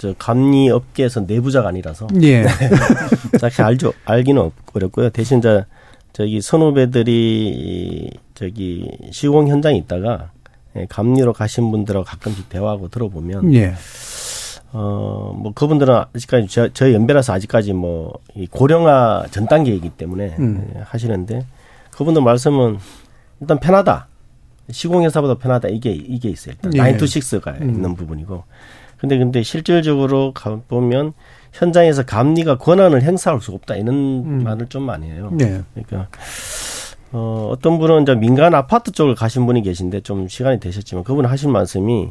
[0.00, 2.46] 저 감리 업계에서 내부자가 아니라서 예.
[3.38, 5.10] 딱히 알죠 알기는 없- 어렵고요.
[5.10, 5.64] 대신 이제
[6.14, 10.30] 저기 선후배들이 저기 시공 현장에 있다가
[10.76, 13.74] 예, 감리로 가신 분들하고 가끔씩 대화하고 들어보면 예.
[14.72, 20.70] 어뭐 그분들은 아직까지 저, 저희 연배라서 아직까지 뭐 이 고령화 전 단계이기 때문에 음.
[20.76, 21.44] 예, 하시는데
[21.90, 22.78] 그분들 말씀은
[23.40, 24.06] 일단 편하다.
[24.70, 25.68] 시공회사보다 편하다.
[25.68, 26.54] 이게 이게 있어요.
[26.62, 26.92] 일단 예.
[26.92, 27.68] 9 to 6가 음.
[27.70, 28.44] 있는 부분이고
[29.00, 31.14] 근데 근데 실질적으로 가 보면
[31.52, 34.44] 현장에서 감리가 권한을 행사할 수 없다 이런 음.
[34.44, 35.30] 말을 좀 많이 해요.
[35.32, 35.62] 네.
[35.74, 36.08] 그러니까
[37.12, 41.50] 어 어떤 분은 이제 민간 아파트 쪽을 가신 분이 계신데 좀 시간이 되셨지만 그분 하신
[41.50, 42.10] 말씀이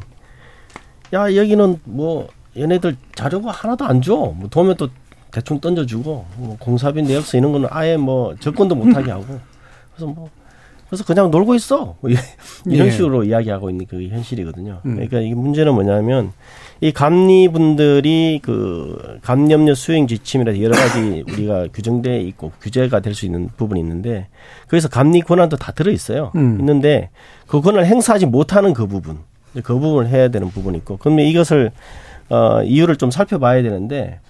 [1.14, 4.14] 야 여기는 뭐 얘네들 자료가 하나도 안 줘.
[4.16, 4.88] 뭐 도면도
[5.30, 9.24] 대충 던져주고 뭐 공사비 내역서 이런 거는 아예 뭐 접근도 못하게 하고
[9.94, 10.28] 그래서 뭐
[10.88, 12.10] 그래서 그냥 놀고 있어 뭐
[12.66, 12.90] 이런 예.
[12.90, 14.80] 식으로 이야기하고 있는 그 현실이거든요.
[14.84, 14.94] 음.
[14.94, 16.32] 그러니까 이 문제는 뭐냐면
[16.82, 23.48] 이 감리분들이 그 감염료 수행 지침이라 여러 가지 우리가 규정돼 있고 규제가 될 수 있는
[23.56, 24.28] 부분이 있는데
[24.68, 26.32] 거기서 감리 권한도 다 들어 있어요.
[26.36, 26.56] 음.
[26.60, 27.10] 있는데
[27.46, 29.18] 그 권한을 행사하지 못하는 그 부분,
[29.62, 31.70] 그 부분을 해야 되는 부분이 있고 그러면 이것을
[32.30, 34.20] 어 이유를 좀 살펴봐야 되는데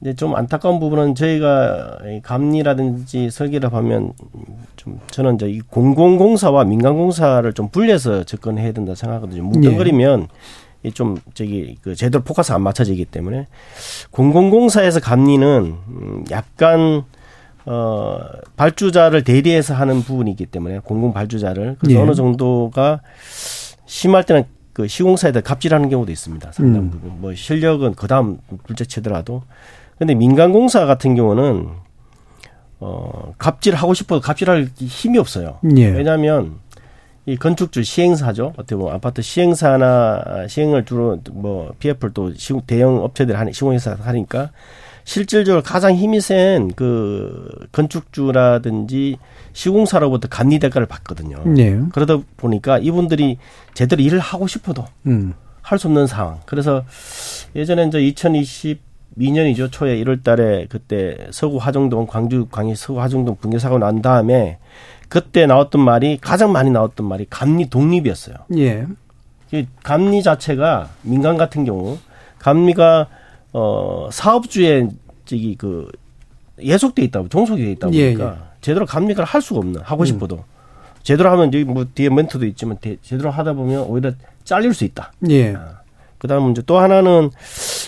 [0.00, 4.12] 이제 좀 안타까운 부분은 저희가 이 감리라든지 설계를 하면
[4.76, 9.42] 좀 저는 이제 이 공공공사와 민간공사를 좀 분리해서 접근해야 된다 생각하거든요.
[9.42, 10.26] 뭉뚱거리면 이
[10.94, 13.46] 좀 저기 그 제대로 포커스 안 맞춰지기 때문에
[14.10, 17.02] 공공공사에서 감리는 음 약간
[17.66, 18.18] 어
[18.56, 22.02] 발주자를 대리해서 하는 부분이기 때문에 공공 발주자를 그래서 예.
[22.02, 23.00] 어느 정도가
[23.86, 26.52] 심할 때는 그 시공사에다 갑질하는 경우도 있습니다.
[26.52, 26.90] 상당 음.
[26.90, 29.42] 부분 뭐 실력은 그 다음 둘째 치더라도
[29.98, 31.68] 근데 민간 공사 같은 경우는
[32.80, 35.58] 어 갑질하고 싶어도 갑질할 힘이 없어요.
[35.76, 35.88] 예.
[35.88, 36.60] 왜냐하면
[37.28, 38.54] 이 건축주 시행사죠.
[38.56, 44.50] 어떻게 보면 아파트 시행사나 시행을 주로 뭐 PF를 또 시공 대형 업체들 하는 시공회사 하니까
[45.04, 49.18] 실질적으로 가장 힘이 센 그 건축주라든지
[49.52, 51.36] 시공사로부터 감리 대가를 받거든요.
[51.58, 51.78] 예.
[51.92, 53.36] 그러다 보니까 이분들이
[53.74, 55.34] 제대로 일을 하고 싶어도 음.
[55.60, 56.40] 할수 없는 상황.
[56.46, 56.82] 그래서
[57.54, 59.70] 예전에 이제 2022년이죠.
[59.70, 64.58] 초에 1월 달에 그때 서구 화정동, 광주 광희 서구 화정동 붕괴 사고 난 다음에
[65.08, 68.36] 그때 나왔던 말이 가장 많이 나왔던 말이 감리 독립이었어요.
[68.56, 68.86] 예.
[69.52, 71.98] 이 감리 자체가 민간 같은 경우
[72.38, 73.06] 감리가
[73.52, 74.88] 어 사업주의
[75.24, 75.90] 저기 그
[76.60, 80.44] 예속돼 있다 종속이 돼 있다 예, 보니까 제대로 감리를 할 수가 없는 하고 싶어도
[81.02, 84.12] 제대로 하면 여기 뭐 뒤에 멘트도 있지만 대- 제대로 하다 보면 오히려
[84.44, 85.12] 잘릴 수 있다.
[85.30, 85.56] 예.
[86.18, 87.30] 그다음 문제 또 하나는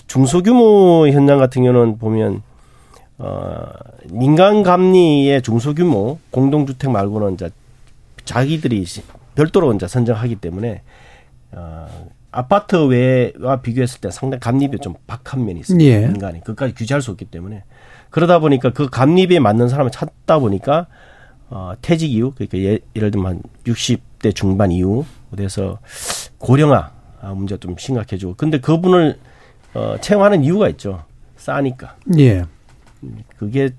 [0.07, 2.43] 중소규모 현장 같은 경우는 보면
[3.23, 3.67] 어
[4.11, 7.51] 민간 감리의 중소규모 공동주택 말고는 이제
[8.25, 9.03] 자기들이 시-
[9.35, 10.81] 별도로 이제 선정하기 때문에
[11.53, 11.87] 어
[12.33, 15.85] 아파트 외와 비교했을 때 상당히 감립이 좀 박한 면이 있습니다.
[15.91, 16.07] 예.
[16.07, 17.65] 민간이 그까지 규제할 수 없기 때문에
[18.09, 20.87] 그러다 보니까 그 감립에 맞는 사람을 찾다 보니까
[21.51, 25.79] 어 퇴직 이후 그러니까 예, 예를 들면 한 60대 중반 이후 그래서
[26.39, 29.19] 고령화 아, 문제가 좀 심각해지고 근데 그분을
[29.75, 31.03] 어 채용하는 이유가 있죠.
[31.37, 31.97] 싸니까.
[32.19, 32.45] 예.
[33.39, 33.71] 그게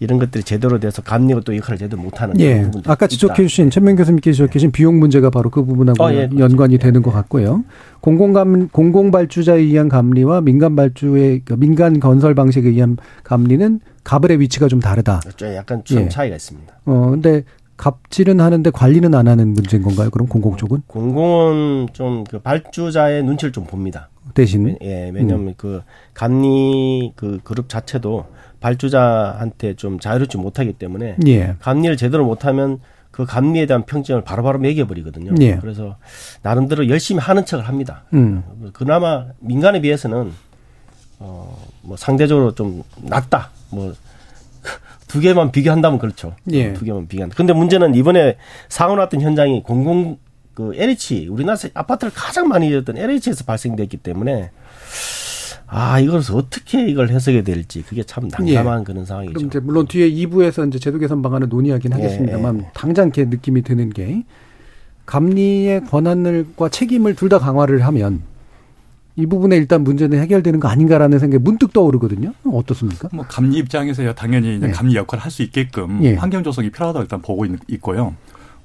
[0.00, 2.68] 이런 것들이 제대로 돼서 감리가 또 역할을 제대로 못하는 예.
[2.86, 3.06] 아까.
[3.06, 7.00] 지적해 주신 천명 교수님께 지적해 주신 비용 문제가 바로 그 부분하고 어, 예, 연관이 되는
[7.02, 7.64] 것 같고요.
[8.00, 14.66] 공공감 공공 발주자에 의한 감리와 민간 발주의 그 민간 건설 방식에 의한 감리는 가불의 위치가
[14.68, 15.20] 좀 다르다.
[15.36, 16.08] 좀 약간 좀 예.
[16.08, 16.74] 차이가 있습니다.
[16.86, 17.44] 어 근데
[17.76, 20.10] 갑질은 하는데 관리는 안 하는 문제인 건가요?
[20.10, 24.08] 그럼 공공 쪽은 공공은 좀 그 발주자의 눈치를 좀 봅니다.
[24.34, 28.26] 대신 예, 왜냐하면 그 감리 그 그룹 자체도
[28.60, 31.54] 발주자한테 좀 자유롭지 못하기 때문에 예.
[31.60, 35.34] 감리를 제대로 못하면 그 감리에 대한 평점을 바로바로 매겨버리거든요.
[35.40, 35.56] 예.
[35.56, 35.96] 그래서
[36.42, 38.04] 나름대로 열심히 하는 척을 합니다.
[38.12, 38.42] 음.
[38.72, 40.32] 그나마 민간에 비해서는
[41.20, 43.50] 어뭐 상대적으로 좀 낫다.
[43.70, 43.92] 뭐
[45.06, 46.34] 두 개만 비교한다면 그렇죠.
[46.50, 46.72] 예.
[46.72, 47.36] 두 개만 비교한다.
[47.36, 48.36] 근데 문제는 이번에
[48.68, 50.18] 사고 났던 현장이 공공
[50.54, 54.50] 그 LH 우리나라 아파트를 가장 많이 지었던 LH에서 발생됐기 때문에
[55.66, 59.32] 아 이것을 어떻게 이걸 해석해야 될지 그게 참 난감한 그런 상황이죠.
[59.34, 62.70] 그럼 이제 물론 뒤에 2부에서 이제 제도 개선 방안을 논의하긴 예, 하겠습니다만 예.
[62.74, 64.24] 당장 이렇게 느낌이 드는 게
[65.06, 68.22] 감리의 권한을과 책임을 둘 다 강화를 하면
[69.16, 72.32] 이 부분에 일단 문제는 해결되는 거 아닌가라는 생각이 문득 떠오르거든요.
[72.44, 73.08] 어떻습니까?
[73.12, 74.72] 뭐 감리 입장에서야 당연히 이제 네.
[74.72, 76.14] 감리 역할을 할 수 있게끔 예.
[76.14, 78.14] 환경 조성이 필요하다고 일단 보고 있, 있고요.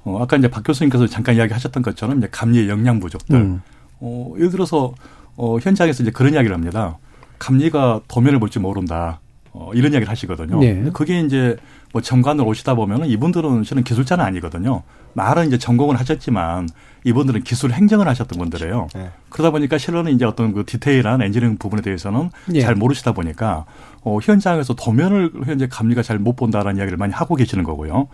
[0.04, 3.36] 어, 아까 이제 박 교수님께서 잠깐 이야기하셨던 것처럼 이제 감리의 역량 부족들.
[3.36, 3.62] 음.
[4.00, 4.94] 어, 예를 들어서
[5.36, 6.98] 어, 현장에서 이제 그런 이야기를 합니다.
[7.38, 9.20] 감리가 도면을 볼줄 모른다.
[9.52, 10.60] 어, 이런 이야기를 하시거든요.
[10.60, 10.74] 네.
[10.74, 11.56] 근데 그게 이제
[11.92, 14.82] 뭐 정관을 오시다 보면은 이분들은 실은 기술자는 아니거든요.
[15.14, 16.68] 말은 이제 전공을 하셨지만
[17.02, 18.86] 이분들은 기술 행정을 하셨던 분들이에요.
[18.94, 19.10] 네.
[19.28, 22.60] 그러다 보니까 실로는 이제 어떤 그 디테일한 엔지니어링 부분에 대해서는 예.
[22.60, 23.64] 잘 모르시다 보니까
[24.02, 28.06] 어, 현장에서 도면을 현재 감리가 잘 못 본다라는 이야기를 많이 하고 계시는 거고요.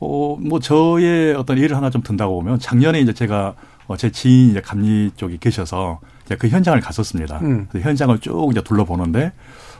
[0.00, 3.54] 어, 뭐 저의 어떤 예를 하나 좀 든다고 보면 작년에 이제 제가
[3.86, 7.38] 어, 제 지인 이제 감리 쪽에 계셔서 이제 그 현장을 갔었습니다.
[7.42, 7.68] 음.
[7.72, 9.32] 현장을 쭉 이제 둘러보는데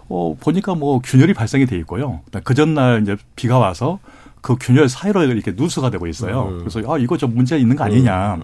[0.09, 2.21] 어, 보니까 뭐 균열이 발생이 돼 있고요.
[2.45, 3.99] 그 전날 이제 비가 와서
[4.41, 6.49] 그 균열 사이로 이렇게 누수가 되고 있어요.
[6.49, 6.59] 음.
[6.59, 8.41] 그래서 아, 이거 좀 문제 있는 거 아니냐.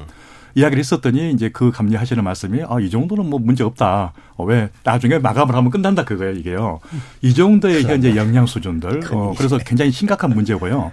[0.55, 4.13] 이야기를 했었더니 이제 그 감리하시는 말씀이 아, 이 정도는 뭐 문제 없다.
[4.37, 6.81] 어, 왜 나중에 마감을 하면 끝난다 그거예요, 이게요.
[7.21, 9.03] 이 정도의 현재 영양 수준들.
[9.13, 10.91] 어, 그래서 굉장히 심각한 문제고요.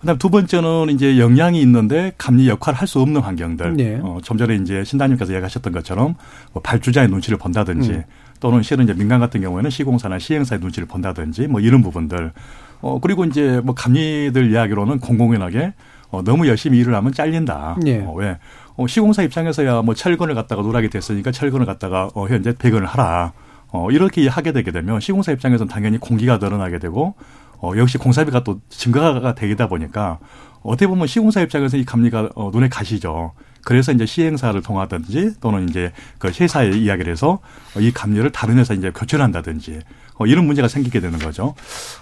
[0.00, 3.76] 그다음 두 번째는 이제 영향이 있는데 감리 역할을 할 수 없는 환경들.
[3.76, 3.98] 네.
[4.02, 6.14] 어, 좀 전에 이제 신다님께서 얘기하셨던 것처럼
[6.52, 8.04] 뭐 발주자의 눈치를 본다든지 음.
[8.38, 12.32] 또는 실은 이제 민간 같은 경우에는 시공사나 시행사의 눈치를 본다든지 뭐 이런 부분들.
[12.80, 15.72] 어, 그리고 이제 뭐 감리들 이야기로는 공공연하게
[16.10, 17.76] 어, 너무 열심히 일을 하면 잘린다.
[17.86, 17.98] 예.
[18.00, 18.38] 어, 왜?
[18.76, 23.32] 어, 시공사 입장에서야 뭐 철근을 갖다가 누락이 됐으니까 철근을 갖다가 어, 현재 배건을 하라.
[23.72, 27.14] 어, 이렇게 하게 되게 되면 시공사 입장에서는 당연히 공기가 늘어나게 되고
[27.58, 30.18] 어, 역시 공사비가 또 증가가 되다 보니까
[30.62, 33.32] 어떻게 보면 시공사 입장에서 이 감리가 어, 눈에 가시죠.
[33.64, 37.40] 그래서 이제 시행사를 통하든지 또는 이제 그 회사에 이야기를 해서
[37.76, 39.80] 어, 이 감리를 다른 회사 이제 교체한다든지
[40.18, 41.54] 어, 이런 문제가 생기게 되는 거죠.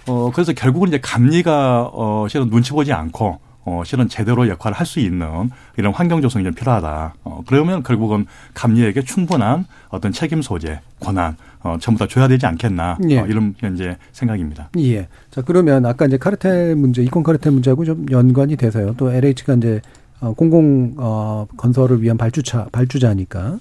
[0.06, 4.84] 어, 그래서 결국은 이제 감리가 어, 실은 눈치 보지 않고 어, 실은 제대로 역할을 할
[4.84, 7.14] 수 있는 이런 환경 조성이 좀 필요하다.
[7.24, 12.98] 어, 그러면 결국은 감리에게 충분한 어떤 책임 소재, 권한, 어, 전부 다 줘야 되지 않겠나.
[13.08, 13.20] 예.
[13.20, 14.68] 어, 이런 현재 생각입니다.
[14.78, 15.08] 예.
[15.30, 18.94] 자, 그러면 아까 이제 카르텔 문제, 이권 카르텔 문제하고 좀 연관이 돼서요.
[18.98, 19.80] 또 LH가 이제
[20.20, 23.58] 어, 공공 어, 건설을 위한 발주차, 발주자니까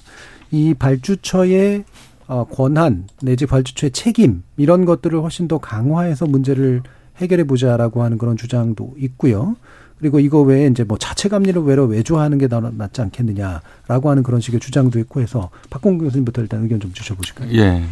[0.52, 1.86] 이 발주처의
[2.28, 6.82] 어, 권한 내지 발주처의 책임 이런 것들을 훨씬 더 강화해서 문제를
[7.18, 9.56] 해결해 보자라고 하는 그런 주장도 있고요.
[10.00, 14.60] 그리고 이거 외에 이제 뭐 자체 감리를 외로 외주화하는 게더 낫지 않겠느냐라고 하는 그런 식의
[14.60, 17.50] 주장도 있고 해서 박공 교수님부터 일단 의견 좀 주셔보실까요?
[17.54, 17.84] 예.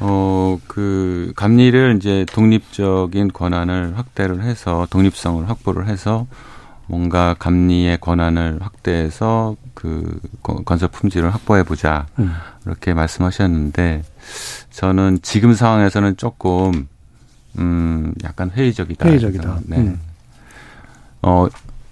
[0.00, 6.28] 어, 그, 감리를 이제 독립적인 권한을 확대를 해서, 독립성을 확보를 해서,
[6.86, 12.06] 뭔가 감리의 권한을 확대해서 그 거- 건설 품질을 확보해 보자.
[12.20, 12.30] 음.
[12.64, 14.04] 이렇게 말씀하셨는데,
[14.70, 16.86] 저는 지금 상황에서는 조금,
[17.58, 19.08] 음, 약간 회의적이다.
[19.08, 19.60] 회의적이다.
[19.64, 19.78] 네.
[19.78, 19.98] 음.
[21.28, 21.46] 어,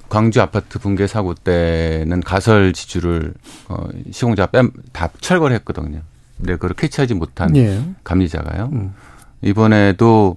[0.09, 3.35] 광주 아파트 붕괴 사고 때는 가설 지주를
[3.69, 6.01] 어, 시공자가 뺨, 다 철거를 했거든요.
[6.39, 7.83] 근데 그걸 캐치하지 못한 예.
[8.05, 8.71] 감리자가요.
[8.73, 8.95] 음.
[9.43, 10.37] 이번에도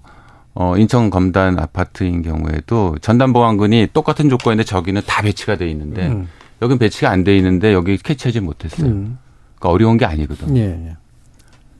[0.54, 6.28] 어, 인천 검단 아파트인 경우에도 전단 보강근이 똑같은 조건인데 저기는 다 배치가 돼 있는데 음.
[6.62, 8.88] 여긴 배치가 안 돼 있는데 여기 캐치하지 못했어요.
[8.88, 9.18] 음.
[9.56, 10.60] 그러니까 어려운 게 아니거든요.
[10.60, 10.64] 예.
[10.66, 10.98] 예.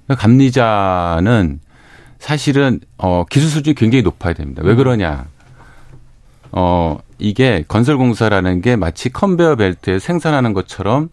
[0.06, 1.60] 그러니까 감리자는
[2.20, 4.62] 사실은 어 기술 수준이 굉장히 높아야 됩니다.
[4.64, 5.26] 왜 그러냐?
[6.52, 11.10] 어 이게 건설 공사라는 게 마치 컨베어 벨트에 생산하는 것처럼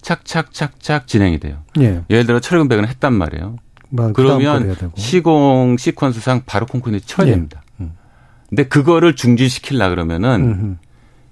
[0.00, 1.58] 착착착착 진행이 돼요.
[1.80, 2.02] 예.
[2.10, 3.56] 예를 들어 철근 배근을 했단 말이에요.
[3.90, 4.76] 뭐 그러면.
[4.96, 7.32] 시공 시퀀스상 바로 콘크리트 쳐야 예.
[7.32, 7.62] 됩니다.
[7.80, 7.92] 음.
[8.48, 10.76] 근데 그거를 중지시키려 그러면은 음흠.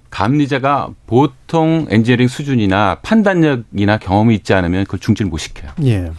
[0.09, 5.71] 감리자가 보통 엔지니어링 수준이나 판단력이나 경험이 있지 않으면 그걸 중지를 못 시켜요.
[5.83, 6.11] 예.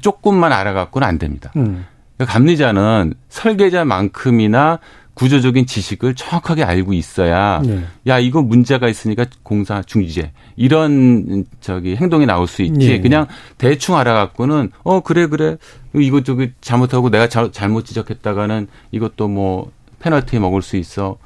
[0.00, 1.52] 조금만 알아갖고는 안 됩니다.
[1.56, 1.84] 음.
[2.16, 4.78] 그러니까 감리자는 설계자만큼이나
[5.14, 7.84] 구조적인 지식을 정확하게 알고 있어야 예.
[8.08, 13.00] 야 이거 문제가 있으니까 공사 중지제 이런 저기 행동이 나올 수 있지 예.
[13.00, 15.56] 그냥 대충 알아갖고는 어 그래 그래
[15.94, 21.16] 이거 저기 잘못하고 내가 자- 잘못 지적했다가는 이것도 뭐 페널티 먹을 수 있어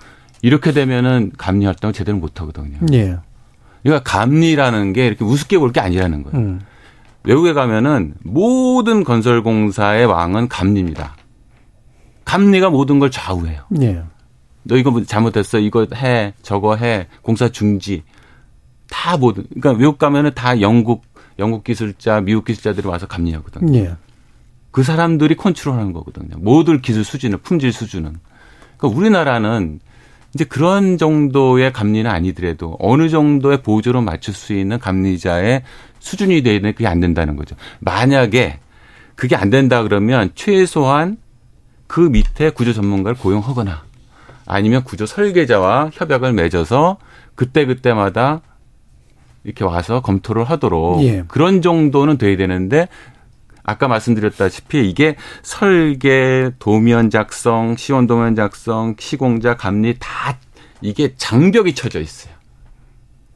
[0.42, 2.79] 이렇게 되면은 감리 활동을 제대로 못 하거든요.
[2.92, 3.16] 예.
[3.83, 6.38] 그러니까 감리라는 게 이렇게 우습게 볼 게 아니라는 거예요.
[6.38, 6.61] 음.
[7.24, 11.16] 외국에 가면은 모든 건설공사의 왕은 감리입니다.
[12.29, 13.62] 감리가 모든 걸 좌우해요.
[13.81, 14.03] 예.
[14.62, 15.59] 너 이거 뭐 잘못했어.
[15.59, 16.35] 이거 해.
[16.43, 17.07] 저거 해.
[17.23, 18.03] 공사 중지.
[18.91, 19.47] 다 모든.
[19.49, 21.05] 그러니까 외국 가면은 다 영국,
[21.38, 23.79] 영국 기술자, 미국 기술자들이 와서 감리하거든요.
[23.79, 23.97] 예.
[24.71, 26.37] 그 사람들이 컨트롤하는 거거든요.
[26.37, 28.19] 모든 기술 수준을, 품질 수준은.
[28.77, 29.81] 그러니까 우리나라는
[30.35, 35.62] 이제 그런 정도의 감리는 아니더라도 어느 정도의 보조로 맞출 수 있는 감리자의
[36.01, 37.57] 수준이 되는 그게 안 된다는 거죠.
[37.79, 38.61] 만약에
[39.14, 41.17] 그게 안 된다 그러면 최소한
[41.88, 43.83] 그 밑에 구조 전문가를 고용하거나
[44.46, 46.98] 아니면 구조 설계자와 협약을 맺어서
[47.35, 48.42] 그때 그때마다
[49.42, 51.24] 이렇게 와서 검토를 하도록 예.
[51.27, 52.88] 그런 정도는 돼야 되는데
[53.62, 60.38] 아까 말씀드렸다시피 이게 설계, 도면 작성, 시원 도면 작성, 시공자, 감리 다
[60.81, 62.33] 이게 장벽이 쳐져 있어요.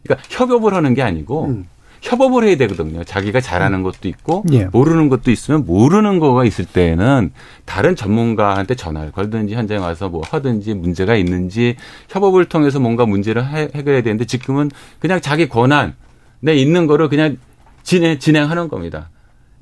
[0.02, 1.66] 그러니까 협업을 하는 게 아니고 음.
[2.02, 3.04] 협업을 해야 되거든요.
[3.04, 4.64] 자기가 잘하는 것도 있고 예.
[4.66, 7.30] 모르는 것도 있으면 모르는 거가 있을 때는
[7.64, 11.76] 다른 전문가한테 전화를 걸든지 현장에 와서 뭐 하든지 문제가 있는지
[12.10, 15.94] 협업을 통해서 뭔가 문제를 해, 해결해야 되는데 지금은 그냥 자기 권한
[16.40, 17.38] 내 있는 거를 그냥
[17.84, 19.08] 진행, 진행하는 겁니다.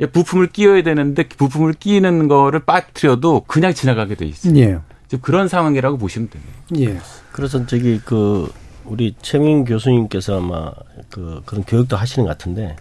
[0.00, 4.56] 예, 부품을 끼워야 되는데 부품을 끼는 거를 빠뜨려도 그냥 지나가게 돼 있어요.
[4.56, 4.78] 예.
[5.08, 6.54] 지금 그런 상황이라고 보시면 됩니다.
[6.78, 6.98] 예.
[7.32, 8.50] 그래서 저기 그
[8.84, 10.72] 우리 최민 교수님께서 아마
[11.10, 12.76] 그 그런 교육도 하시는 것 같은데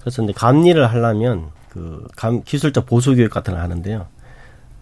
[0.00, 4.06] 그래서 이제 감리를 하려면 그 감 기술자 보수 교육 같은 걸 하는데요.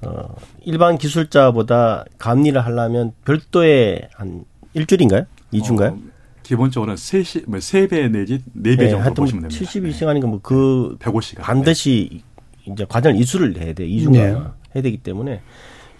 [0.03, 5.24] 어 일반 기술자보다 감리를 하려면 별도의 한 일주일인가요?
[5.50, 5.98] 이주인가요?
[6.42, 9.64] 기본적으로는 3시, 뭐 3배 내지 4배 정도 보시면 됩니다.
[9.70, 11.40] 72시간이니까 뭐 그 105시간.
[11.42, 12.22] 반드시
[12.66, 13.87] 이제 과정을 이수를 해야 돼.
[13.87, 14.35] 이주가 네.
[14.74, 15.40] 해야 되기 때문에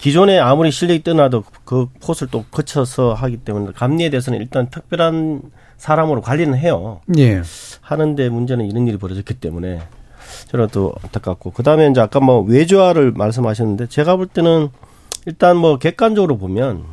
[0.05, 5.41] 기존에 아무리 실력이 떠나도 그 포스를 또 거쳐서 하기 때문에 감리에 대해서는 일단 특별한
[5.79, 7.01] 사람으로 관리는 해요.
[7.17, 7.41] 예.
[7.81, 9.81] 하는데 문제는 이런 일이 벌어졌기 때문에
[10.49, 14.69] 저는 또 안타깝고 그다음에 이제 아까 뭐 외주화를 말씀하셨는데 제가 볼 때는
[15.25, 16.85] 일단 뭐 객관적으로 보면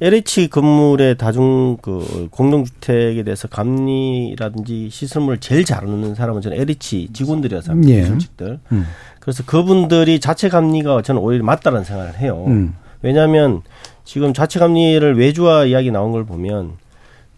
[0.00, 7.92] LH 건물의 다중 그 공동주택에 대해서 감리라든지 시설물을 제일 잘하는 사람은 저는 LH 직원들이라서 합니다.
[7.94, 8.00] 예.
[8.02, 8.60] 기술직들.
[8.72, 8.86] 음.
[9.20, 12.44] 그래서 그분들이 자체 감리가 저는 오히려 맞다는 생각을 해요.
[12.46, 12.74] 음.
[13.02, 13.62] 왜냐하면
[14.04, 16.72] 지금 자체 감리를 외주화 이야기 나온 걸 보면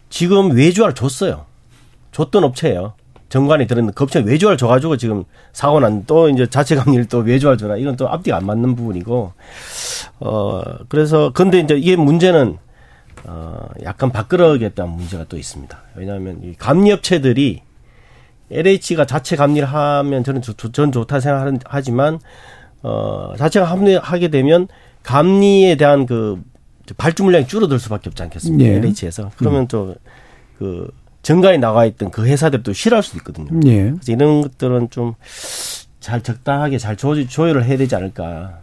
[0.09, 1.45] 지금 외주화를 줬어요.
[2.11, 2.93] 줬던 업체예요.
[3.29, 7.57] 정관이 들었는 그 업체 외주화를 줘가지고 지금 사고 난 또 이제 자체 감리를 또 외주화를
[7.57, 9.33] 줘라 이건 또 앞뒤가 안 맞는 부분이고
[10.21, 12.57] 어 그래서 근데 이제 이게 문제는
[13.25, 15.77] 어 약간 바꾸어야겠다는 문제가 또 있습니다.
[15.95, 17.61] 왜냐하면 이 감리 업체들이
[18.51, 22.19] LH가 자체 감리를 하면 저는 좋, 전 좋다 생각하지만
[22.81, 24.67] 어 자체가 합리하게 되면
[25.03, 26.41] 감리에 대한 그
[26.97, 28.63] 발주 물량이 줄어들 수밖에 없지 않겠습니까?
[28.63, 28.77] 예.
[28.77, 33.59] LH에서 그러면 또그 정가에 나와 있던 그 회사들도 싫어할 수도 있거든요.
[33.65, 33.91] 예.
[33.91, 35.15] 그래서 이런 것들은 좀
[35.99, 38.57] 잘 적당하게 잘 조, 조율을 해야 되지 않을까.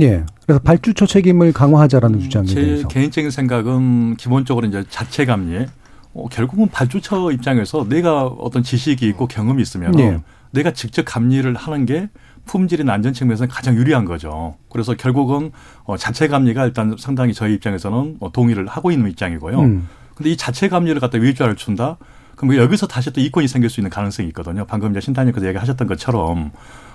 [0.00, 0.24] 예.
[0.44, 2.88] 그래서 발주처 책임을 강화하자라는 주장에 제 대해서.
[2.88, 5.66] 개인적인 생각은 기본적으로 이제 자체 감리.
[6.14, 10.18] 어, 결국은 발주처 입장에서 내가 어떤 지식이 있고 경험이 있으면 예.
[10.50, 12.08] 내가 직접 감리를 하는 게
[12.44, 14.56] 품질이나 안전 측면에서는 가장 유리한 거죠.
[14.68, 15.52] 그래서 결국은
[15.84, 19.60] 어, 자체 감리가 일단 상당히 저희 입장에서는 어, 동의를 하고 있는 입장이고요.
[19.60, 19.88] 음.
[20.22, 21.96] 근데 이 자체 감리를 갖다 위주화를 준다?
[22.36, 24.64] 그럼 여기서 다시 또 이권이 생길 수 있는 가능성이 있거든요.
[24.66, 26.52] 방금 이제 신단님께서 얘기하셨던 것처럼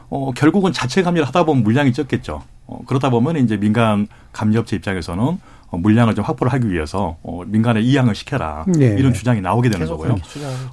[0.09, 2.41] 어, 결국은 자체 감리를 하다 보면 물량이 적겠죠.
[2.67, 5.21] 어, 그러다 보면 이제 민간 감리업체 입장에서는
[5.69, 8.95] 어, 물량을 좀 확보를 하기 위해서 어, 민간에 이양을 시켜라 네.
[8.97, 10.15] 이런 주장이 나오게 되는 거고요.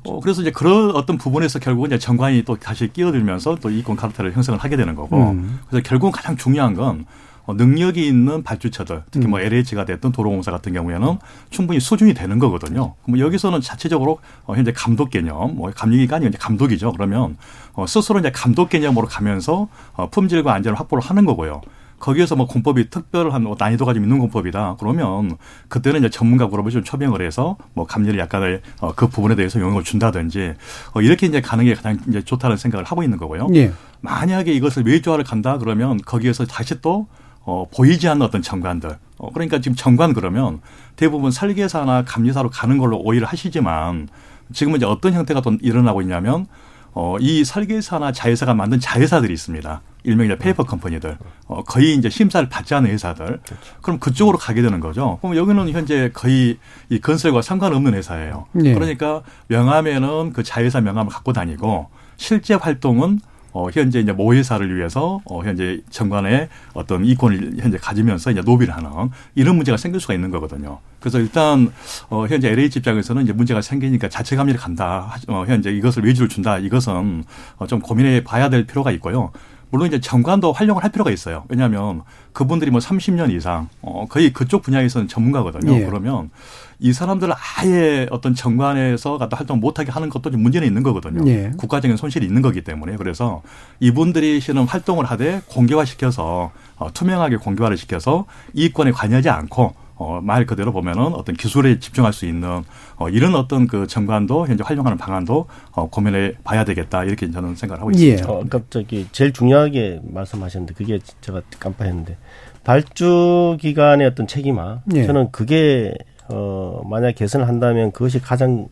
[0.04, 4.32] 어, 그래서 이제 그런 어떤 부분에서 결국은 이제 정관이 또 다시 끼어들면서 또 이권 카르텔을
[4.32, 5.58] 형성을 하게 되는 거고 음.
[5.68, 7.04] 그래서 결국은 가장 중요한 건 어,
[7.52, 9.30] 능력이 있는 발주처들, 특히 음.
[9.30, 11.18] 뭐 LH가 됐든 도로공사 같은 경우에는
[11.50, 12.94] 충분히 수준이 되는 거거든요.
[13.04, 16.92] 그럼 여기서는 자체적으로 어, 현재 감독 개념, 뭐 감리기가 아니고 이제 감독이죠.
[16.92, 17.36] 그러면
[17.74, 21.60] 어, 스스로 이제 감독 개념으로 가면서 어, 품질과 안전을 확보를 하는 거고요.
[21.98, 24.76] 거기에서 뭐 공법이 특별한 뭐 난이도가 좀 있는 공법이다.
[24.78, 29.60] 그러면 그때는 이제 전문가 그룹을 좀 초빙을 해서 뭐 감리를 약간의 어, 그 부분에 대해서
[29.60, 30.54] 영향을 준다든지
[30.92, 33.48] 어, 이렇게 이제 가는 게 가장 이제 좋다는 생각을 하고 있는 거고요.
[33.54, 33.72] 예.
[34.02, 37.06] 만약에 이것을 외주화를 간다 그러면 거기에서 다시 또
[37.44, 38.96] 어, 보이지 않는 어떤 전관들.
[39.18, 40.60] 어, 그러니까 지금 전관 그러면
[40.96, 44.08] 대부분 설계사나 감리사로 가는 걸로 오히려 하시지만
[44.52, 46.46] 지금은 이제 어떤 형태가 또 일어나고 있냐면
[46.92, 49.82] 어, 이 설계사나 자회사가 만든 자회사들이 있습니다.
[50.04, 51.18] 일명 이제 페이퍼 컴퍼니들.
[51.46, 53.40] 어, 거의 이제 심사를 받지 않은 회사들.
[53.82, 55.18] 그럼 그쪽으로 가게 되는 거죠.
[55.20, 56.58] 그럼 여기는 현재 거의
[56.90, 58.46] 이 건설과 상관없는 회사예요.
[58.52, 58.74] 네.
[58.74, 63.18] 그러니까 명함에는 그 자회사 명함을 갖고 다니고 실제 활동은
[63.54, 68.90] 어, 현재 이제 모회사를 위해서 어, 현재 정관의 어떤 이권을 현재 가지면서 이제 노비를 하는
[69.36, 70.80] 이런 문제가 생길 수가 있는 거거든요.
[70.98, 71.70] 그래서 일단
[72.10, 75.06] 어, 현재 LH 입장에서는 이제 문제가 생기니까 자체 감리를 간다.
[75.08, 76.58] 하- 어, 현재 이것을 외주를 준다.
[76.58, 77.22] 이것은
[77.58, 79.30] 어, 좀 고민해 봐야 될 필요가 있고요.
[79.74, 81.42] 물론 이제 정관도 활용을 할 필요가 있어요.
[81.48, 85.74] 왜냐하면 그분들이 뭐 30년 이상 어, 거의 그쪽 분야에서는 전문가거든요.
[85.74, 85.84] 예.
[85.84, 86.30] 그러면
[86.78, 91.28] 이 사람들을 아예 어떤 정관에서 갖다 활동 못하게 하는 것도 좀 문제는 있는 거거든요.
[91.28, 91.50] 예.
[91.56, 93.42] 국가적인 손실이 있는 거기 때문에 그래서
[93.80, 100.46] 이분들이 실은 활동을 하되 공개화 시켜서 어, 투명하게 공개화를 시켜서 이익권에 관여하지 않고 어, 말
[100.46, 102.62] 그대로 보면은 어떤 기술에 집중할 수 있는
[102.96, 107.80] 어, 이런 어떤 그 정관도 현재 활용하는 방안도 어, 고민해 봐야 되겠다 이렇게 저는 생각을
[107.80, 108.10] 하고 예.
[108.10, 108.32] 있습니다.
[108.32, 112.16] 어, 갑자기 제일 중요하게 말씀하셨는데 그게 제가 깜빡했는데
[112.64, 115.06] 발주 기관의 어떤 책임화 예.
[115.06, 115.94] 저는 그게
[116.28, 118.68] 어 만약 개선을 한다면 그것이 가장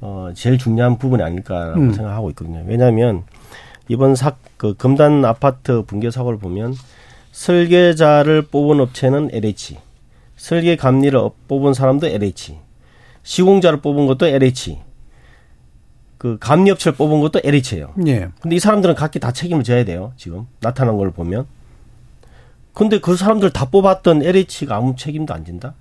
[0.00, 1.92] 어 제일 중요한 부분이 아닐까라고 음.
[1.92, 2.62] 생각하고 있거든요.
[2.66, 3.24] 왜냐하면
[3.88, 6.76] 이번 사 그 금단 아파트 붕괴 사고를 보면
[7.32, 9.76] 설계자를 뽑은 업체는 LH,
[10.42, 12.56] 설계 감리를 업- 뽑은 사람도 LH,
[13.22, 14.76] 시공자를 뽑은 것도 LH,
[16.18, 17.94] 그 감리업체를 뽑은 것도 LH예요.
[18.08, 18.28] 예.
[18.40, 20.12] 근데 이 사람들은 각기 다 책임을 져야 돼요.
[20.16, 21.46] 지금 나타난 걸 보면.
[22.74, 25.74] 근데 그 사람들 다 뽑았던 LH가 아무 책임도 안 진다?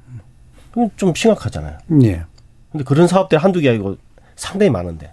[0.72, 1.80] 그럼 좀 심각하잖아요.
[2.04, 2.26] 예.
[2.72, 3.98] 근데 그런 사업들이 한두 개 아니고
[4.36, 5.12] 상당히 많은데.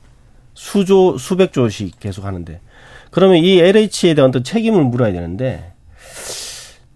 [0.53, 2.61] 수조, 수백 조씩 계속 하는데.
[3.11, 5.73] 그러면 이 LH에 대한 어떤 책임을 물어야 되는데,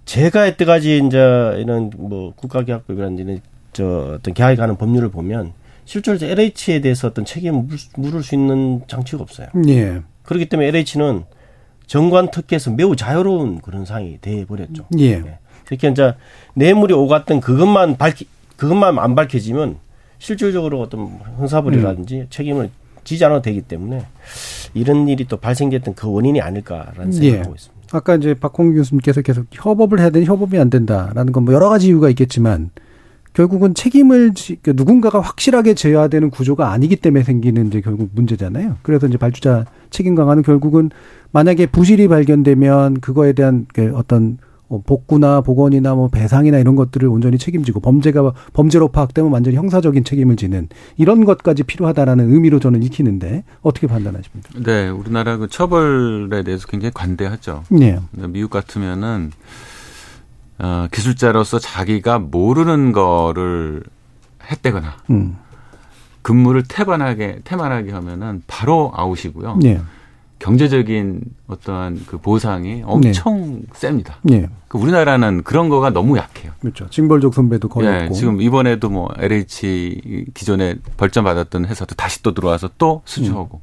[0.05, 1.19] 제가 여태까지 이제
[1.59, 3.41] 이런 뭐 국가계약법이라든지
[3.73, 5.53] 저 어떤 계약에 관한 법률을 보면
[5.85, 9.49] 실제로 LH에 대해서 어떤 책임을 물- 물을 수 있는 장치가 없어요.
[9.69, 10.01] 예.
[10.25, 11.25] 그렇기 때문에 LH는
[11.87, 14.87] 정관 특혜에서 매우 자유로운 그런 상이 돼 버렸죠.
[14.99, 15.23] 예.
[15.71, 16.15] 이렇게 이제
[16.55, 18.27] 뇌물이 오갔던 그것만 밝히
[18.57, 19.79] 그것만 안 밝혀지면
[20.19, 22.27] 실질적으로 어떤 형사벌이라든지 음.
[22.31, 22.71] 책임을
[23.05, 24.05] 지지 않아도 되기 때문에
[24.75, 27.31] 이런 일이 또 발생됐던 그 원인이 아닐까라는 예.
[27.31, 27.72] 생각하고 있습니다.
[27.93, 31.89] 아까 이제 박홍 교수님께서 계속 협업을 해야 되는 협업이 안 된다라는 건 뭐 여러 가지
[31.89, 32.71] 이유가 있겠지만
[33.35, 38.77] 결국은 책임을 지, 그러니까 누군가가 확실하게 져야 되는 구조가 아니기 때문에 생기는 이제 결국 문제잖아요.
[38.83, 40.91] 그래서 이제 발주자 책임 강화는 결국은
[41.33, 47.39] 만약에 부실이 발견되면 그거에 대한 그 어떤 어, 복구나 복원이나 뭐 배상이나 이런 것들을 온전히
[47.39, 53.87] 책임지고 범죄가 범죄로 파악되면 완전히 형사적인 책임을 지는 이런 것까지 필요하다라는 의미로 저는 읽히는데 어떻게
[53.87, 54.61] 판단하십니까?
[54.65, 57.65] 네, 우리나라 그 처벌에 대해서 굉장히 관대하죠.
[57.71, 57.99] 네.
[58.29, 59.33] 미국 같으면은
[60.59, 63.83] 어, 기술자로서 자기가 모르는 거를
[64.51, 65.37] 했대거나 음.
[66.23, 69.59] 근무를 태반하게 태만하게 하면은 바로 아웃이고요.
[69.61, 69.81] 네.
[70.43, 74.17] 경제적인 어떠한 그 보상이 엄청 셉니다.
[74.23, 74.49] 네.
[74.67, 76.51] 그 우리나라는 그런 거가 너무 약해요.
[76.61, 76.91] 그렇죠.
[76.91, 78.15] 징벌적 손배도 거의 예, 없고.
[78.15, 83.61] 지금 이번에도 뭐 LH 기존에 벌점 받았던 회사도 다시 또 들어와서 또 수주하고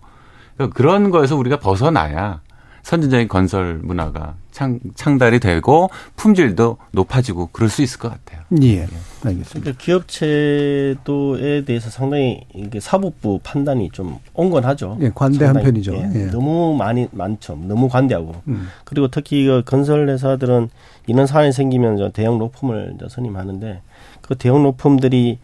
[0.56, 2.40] 그러니까 그런 거에서 우리가 벗어나야
[2.84, 8.42] 선진적인 건설 문화가 창, 창달이 되고 품질도 높아지고 그럴 수 있을 것 같아요.
[8.62, 8.88] 예.
[9.24, 9.60] 알겠습니다.
[9.60, 14.98] 그러니까 기업 제도에 대해서 상당히 이게 사법부 판단이 좀 온건하죠.
[15.02, 15.94] 예, 관대한 상당히, 편이죠.
[15.96, 16.26] 예, 예.
[16.26, 17.58] 너무 많이 많죠.
[17.68, 18.34] 너무 관대하고.
[18.48, 18.70] 음.
[18.86, 20.70] 그리고 특히 그 건설 회사들은
[21.08, 23.82] 이런 사안이 생기면 저 대형 로펌을 선임하는데
[24.22, 25.40] 그 대형 로펌들이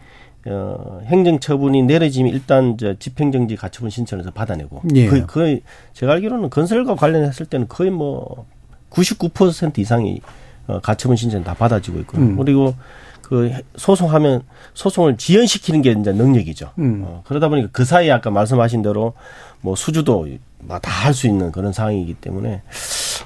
[0.48, 5.08] 어, 행정 처분이 내려지면 일단 저 집행정지 가처분 신청해서 받아내고 예.
[5.08, 5.62] 거의, 거의
[5.94, 8.46] 제가 알기로는 건설과 관련했을 때는 거의 뭐
[8.92, 10.22] 99% 이상이
[10.68, 12.22] 어, 가처분 신청 다 받아지고 있고요.
[12.22, 12.36] 음.
[12.38, 12.76] 그리고
[13.22, 14.44] 그 해- 소송하면
[14.76, 16.72] 소송을 지연시키는 게 이제 능력이죠.
[16.80, 17.04] 음.
[17.06, 19.14] 어, 그러다 보니까 그 사이에 아까 말씀하신 대로
[19.62, 20.28] 뭐 수주도
[20.68, 22.62] 다 할 수 있는 그런 상황이기 때문에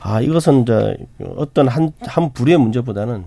[0.02, 0.98] 아 이것은 이제
[1.38, 3.24] 어떤 한한 부류의 문제보다는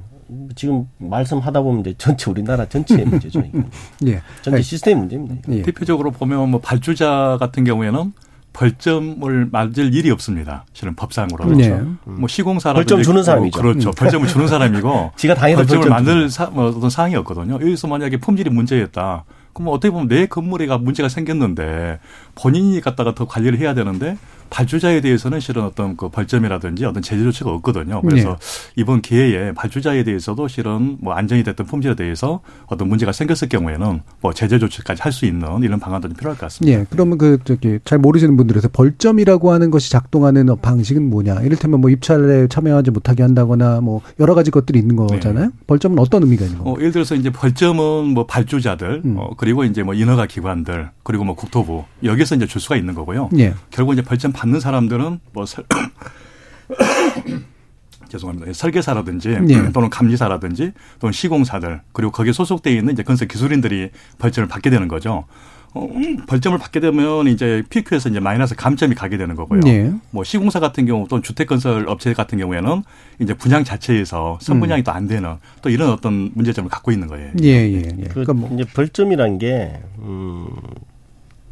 [0.55, 3.41] 지금 말씀하다 보면 이제 전체 우리나라 전체의 문제죠.
[3.41, 3.71] 이건.
[4.07, 4.23] 예.
[4.43, 5.53] 전체 시스템 문제입니다.
[5.53, 5.63] 예.
[5.63, 8.13] 대표적으로 보면 뭐 발주자 같은 경우에는
[8.53, 10.65] 벌점을 맞을 일이 없습니다.
[10.73, 11.69] 실은 법상으로 네.
[11.71, 11.97] 그렇죠.
[12.05, 13.59] 뭐 시공사라든지 벌점 주는 사람이죠.
[13.59, 13.63] 음.
[13.63, 13.91] 그렇죠.
[13.93, 17.55] 벌점을 주는 사람이고 지가 당연히 벌점을 벌점 만들 사, 뭐 어떤 사항이 없거든요.
[17.55, 19.25] 여기서 만약에 품질이 문제였다.
[19.55, 21.99] 그럼 어떻게 보면 내 건물에가 문제가 생겼는데
[22.35, 24.17] 본인이 갖다가 더 관리를 해야 되는데
[24.53, 28.03] 발주자에 대해서는 실은 어떤 그 벌점이라든지 어떤 제재 조치가 없거든요.
[28.03, 28.37] 그래서 네.
[28.77, 34.33] 이번 기회에 발주자에 대해서도 실은 뭐 안정이 됐던 품질에 대해서 어떤 문제가 생겼을 경우에는 뭐
[34.35, 36.81] 제재 조치까지 할 수 있는 이런 방안도 좀 필요할 것 같습니다.
[36.81, 36.87] 예.
[36.89, 41.43] 그러면 그 저기 잘 모르시는 분들에서 벌점이라고 하는 것이 작동하는 방식은 뭐냐?
[41.43, 45.51] 이를테면 뭐 입찰에 참여하지 못하게 한다거나 뭐 여러 가지 것들이 있는 거잖아요.
[45.67, 46.81] 벌점은 어떤 의미가 있는 어, 건가요?
[46.81, 49.17] 예를 들어서 이제 벌점은 뭐 발주자들, 음.
[49.19, 53.29] 어, 그리고 이제 뭐 인허가 기관들, 그리고 뭐 국토부 여기서 이제 줄 수가 있는 거고요.
[53.39, 53.55] 예.
[53.71, 55.65] 결국 이제 벌점 받는 사람들은 뭐 설,
[58.09, 58.53] 죄송합니다.
[58.53, 59.71] 설계사라든지 예.
[59.73, 65.27] 또는 감리사라든지 또는 시공사들 그리고 거기에 소속되어 있는 이제 건설 기술인들이 벌점을 받게 되는 거죠.
[65.75, 69.61] 어, 음, 벌점을 받게 되면 이제 PQ에서 이제 마이너스 감점이 가게 되는 거고요.
[69.67, 69.93] 예.
[70.11, 72.83] 뭐 시공사 같은 경우 또는 주택 건설 업체 같은 경우에는
[73.21, 77.31] 이제 분양 자체에서 선분양이 또안 되는 또 이런 어떤 문제점을 갖고 있는 거예요.
[77.43, 78.09] 예, 예, 예.
[78.09, 80.49] 그 그러니까 뭐 이제 벌점이란 게 음,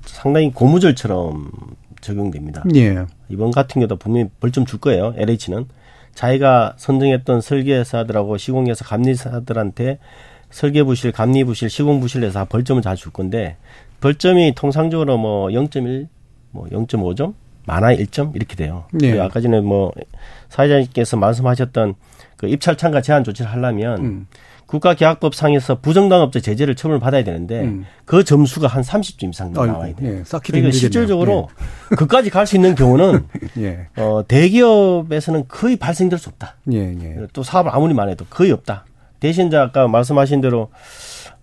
[0.04, 1.52] 상당히 고무줄처럼
[2.00, 2.64] 적용됩니다.
[2.74, 3.04] 예.
[3.28, 5.14] 이번 같은 경우도 분명히 벌점 줄 거예요.
[5.16, 5.66] LH는
[6.14, 9.98] 자기가 선정했던 설계사들하고 시공회사 감리사들한테
[10.50, 13.56] 설계부실, 감리부실, 시공부실에서 다 벌점을 잘줄 건데
[14.00, 16.08] 벌점이 통상적으로 뭐 0.1,
[16.50, 17.34] 뭐 0.5점,
[17.70, 18.84] 많아 1점 이렇게 돼요.
[19.00, 19.10] 예.
[19.10, 19.92] 그리고 아까 전에 뭐
[20.48, 21.94] 사회자님께서 말씀하셨던
[22.36, 24.26] 그 입찰 참가 제한 조치를 하려면 음.
[24.66, 27.84] 국가계약법상에서 부정당 업체 제재를 처분을 받아야 되는데 음.
[28.04, 29.94] 그 점수가 한 30점 이상 나와야 돼요.
[30.02, 30.22] 예.
[30.22, 30.72] 그러니까 힘들겠네요.
[30.72, 31.48] 실질적으로
[31.96, 33.26] 그까지 갈 수 있는 경우는
[33.58, 33.86] 예.
[33.96, 36.56] 어, 대기업에서는 거의 발생될 수 없다.
[36.72, 37.26] 예, 예.
[37.32, 38.84] 또 사업을 아무리 많이 해도 거의 없다.
[39.20, 40.70] 대신 이제 아까 말씀하신 대로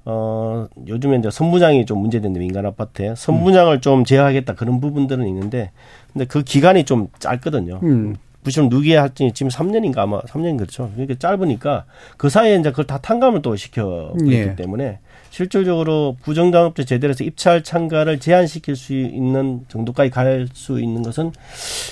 [0.09, 5.71] 어, 요즘에 이제 선분양이 좀 문제된데 민간 아파트에 선분양을 좀 제어하겠다 그런 부분들은 있는데
[6.13, 7.79] 근데 그 기간이 좀 짧거든요.
[7.83, 8.15] 음.
[8.43, 10.89] 부실 누기에 할지 지금 3년인가 아마 3년 그렇죠.
[10.97, 11.85] 이렇게 짧으니까
[12.15, 14.55] 그 사이에 이제 그걸 다 탕감을 또 시켜 버렸기 예.
[14.55, 14.99] 때문에
[15.41, 21.31] 실질적으로 부정당업자 제대로해서 입찰 참가를 제한시킬 수 있는 정도까지 갈 수 있는 것은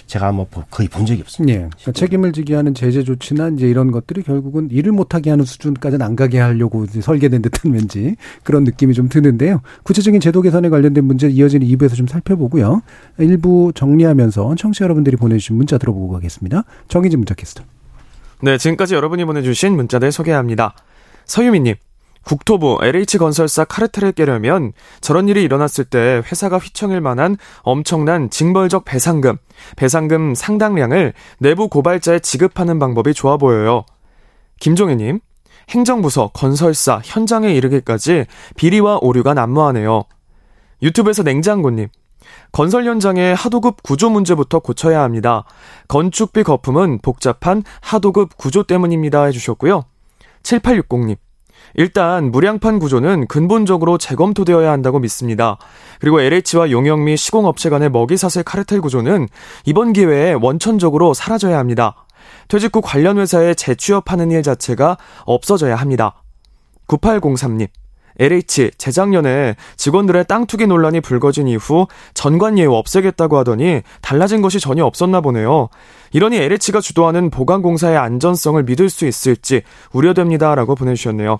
[0.07, 1.53] 제가 보- 거의 본 적이 없습니다.
[1.53, 1.59] 예.
[1.69, 6.15] 그러니까 책임을 지게 하는 제재 조치나 이제 이런 것들이 결국은 일을 못하게 하는 수준까지는 안
[6.15, 9.61] 가게 하려고 이제 설계된 듯한 왠지 그런 느낌이 좀 드는데요.
[9.83, 12.81] 구체적인 제도 개선에 관련된 문제 이어지는 2부에서 좀 살펴보고요.
[13.19, 16.63] 일부 정리하면서 청취자 여러분들이 보내주신 문자 들어보고 가겠습니다.
[16.87, 17.63] 정의진 문자 캐스터.
[18.41, 20.73] 네, 지금까지 여러분이 보내주신 문자들 소개합니다.
[21.25, 21.75] 서유미님,
[22.25, 29.37] 국토부 LH건설사 카르텔을 깨려면 저런 일이 일어났을 때 회사가 휘청일 만한 엄청난 징벌적 배상금,
[29.77, 33.85] 배상금 상당량을 내부 고발자에 지급하는 방법이 좋아 보여요.
[34.59, 35.19] 김종혜님,
[35.69, 40.03] 행정부서, 건설사, 현장에 이르기까지 비리와 오류가 난무하네요.
[40.81, 41.87] 유튜브에서 냉장고님.
[42.51, 45.43] 건설 현장의 하도급 구조 문제부터 고쳐야 합니다.
[45.87, 49.25] 건축비 거품은 복잡한 하도급 구조 때문입니다.
[49.25, 49.83] 해주셨고요.
[50.41, 51.17] 7860님.
[51.75, 55.57] 일단 무량판 구조는 근본적으로 재검토되어야 한다고 믿습니다.
[55.99, 59.27] 그리고 LH와 용역미 시공업체 간의 먹이사슬 카르텔 구조는
[59.65, 62.05] 이번 기회에 원천적으로 사라져야 합니다.
[62.47, 66.23] 퇴직 후 관련 회사에 재취업하는 일 자체가 없어져야 합니다.
[66.87, 67.67] 9803님.
[68.17, 74.85] LH 재작년에 직원들의 땅 투기 논란이 불거진 이후 전관 예우 없애겠다고 하더니 달라진 것이 전혀
[74.85, 75.67] 없었나 보네요.
[76.13, 81.39] 이러니 LH가 주도하는 보강공사의 안전성을 믿을 수 있을지 우려됩니다라고 보내주셨네요.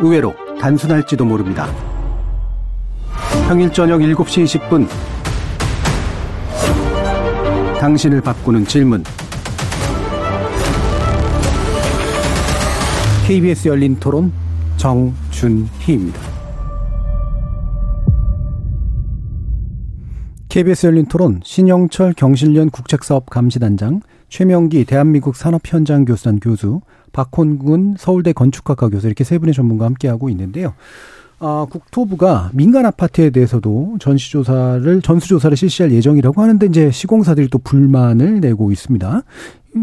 [0.00, 1.68] 의외로 단순할지도 모릅니다.
[3.46, 4.88] 평일 저녁 7시 20분
[7.78, 9.04] 당신을 바꾸는 질문
[13.26, 14.32] KBS 열린 토론
[14.76, 16.20] 정준희입니다.
[20.48, 26.80] KBS 열린 토론 신영철 경실련 국책사업 감시단장 최명기 대한민국 산업현장교수단 교수
[27.14, 30.74] 박혼군 서울대 건축학과 교수 이렇게 세 분의 전문가와 함께하고 있는데요.
[31.38, 38.70] 아, 국토부가 민간 아파트에 대해서도 전시조사를 전수조사를 실시할 예정이라고 하는데 이제 시공사들이 또 불만을 내고
[38.70, 39.22] 있습니다.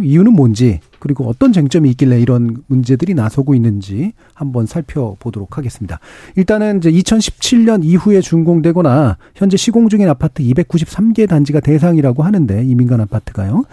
[0.03, 5.99] 이유는 뭔지 그리고 어떤 쟁점이 있길래 이런 문제들이 나서고 있는지 한번 살펴보도록 하겠습니다.
[6.36, 13.01] 일단은 이제 2017년 이후에 준공되거나 현재 시공 중인 아파트 293개 단지가 대상이라고 하는데 이 민간
[13.01, 13.65] 아파트가요.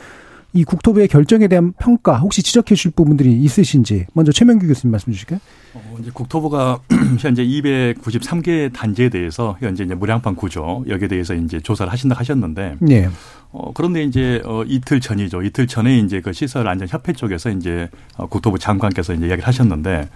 [0.54, 5.40] 이 국토부의 결정에 대한 평가 혹시 지적해 주실 부분들이 있으신지 먼저 최명규 교수님 말씀 주실까요?
[5.74, 6.80] 어, 이제 국토부가
[7.20, 13.10] 현재 293개 단지에 대해서 현재 이제 무량판 구조 여기에 대해서 이제 조사를 하신다 하셨는데 네.
[13.50, 15.42] 어, 그런데 이제 어, 이틀 전이죠.
[15.42, 20.08] 이틀 전에 이제 그 시설 안전 협회 쪽에서 이제 어, 국토부 장관께서 이제 이야기를 하셨는데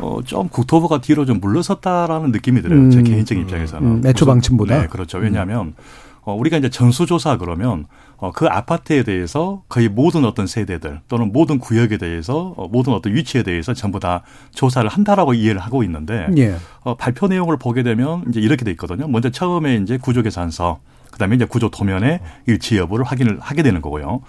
[0.00, 2.80] 어, 좀 국토부가 뒤로 좀 물러섰다라는 느낌이 들어요.
[2.80, 2.90] 음.
[2.90, 3.88] 제 개인적인 입장에서는.
[3.88, 4.80] 음, 애초 방침보다.
[4.80, 5.18] 네, 그렇죠.
[5.18, 5.74] 왜냐하면 음.
[6.22, 7.86] 어, 우리가 이제 전수조사 그러면
[8.20, 13.14] 어, 그 아파트에 대해서 거의 모든 어떤 세대들 또는 모든 구역에 대해서 어, 모든 어떤
[13.14, 14.22] 위치에 대해서 전부 다
[14.54, 16.54] 조사를 한다라고 이해를 하고 있는데 예.
[16.82, 19.08] 어, 발표 내용을 보게 되면 이제 이렇게 돼 있거든요.
[19.08, 24.20] 먼저 처음에 이제 구조 계산서 그다음에 이제 구조 도면의 일치 여부를 확인을 하게 되는 거고요.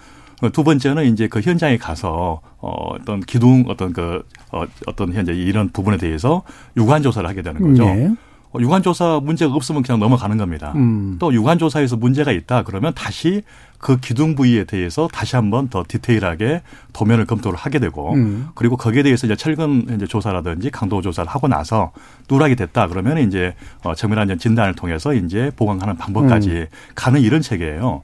[0.42, 4.22] 어, 두 번째는 이제 그 현장에 가서 어 어떤 기둥 어떤 그
[4.52, 6.42] 어, 어떤 현재 이런 부분에 대해서
[6.78, 7.84] 유관 조사를 하게 되는 거죠.
[7.84, 8.10] 네.
[8.52, 10.72] 어, 유관조사 문제가 없으면 그냥 넘어가는 겁니다.
[10.76, 11.16] 음.
[11.18, 13.42] 또 유관조사에서 문제가 있다 그러면 다시
[13.78, 18.48] 그 기둥 부위에 대해서 다시 한번 더 디테일하게 도면을 검토를 하게 되고 음.
[18.54, 21.90] 그리고 거기에 대해서 이제 철근 이제 조사라든지 강도 조사를 하고 나서
[22.30, 26.66] 누락이 됐다 그러면 이제 어 정밀안전 진단을 통해서 이제 보강하는 방법까지 음.
[26.94, 28.02] 가는 이런 체계예요.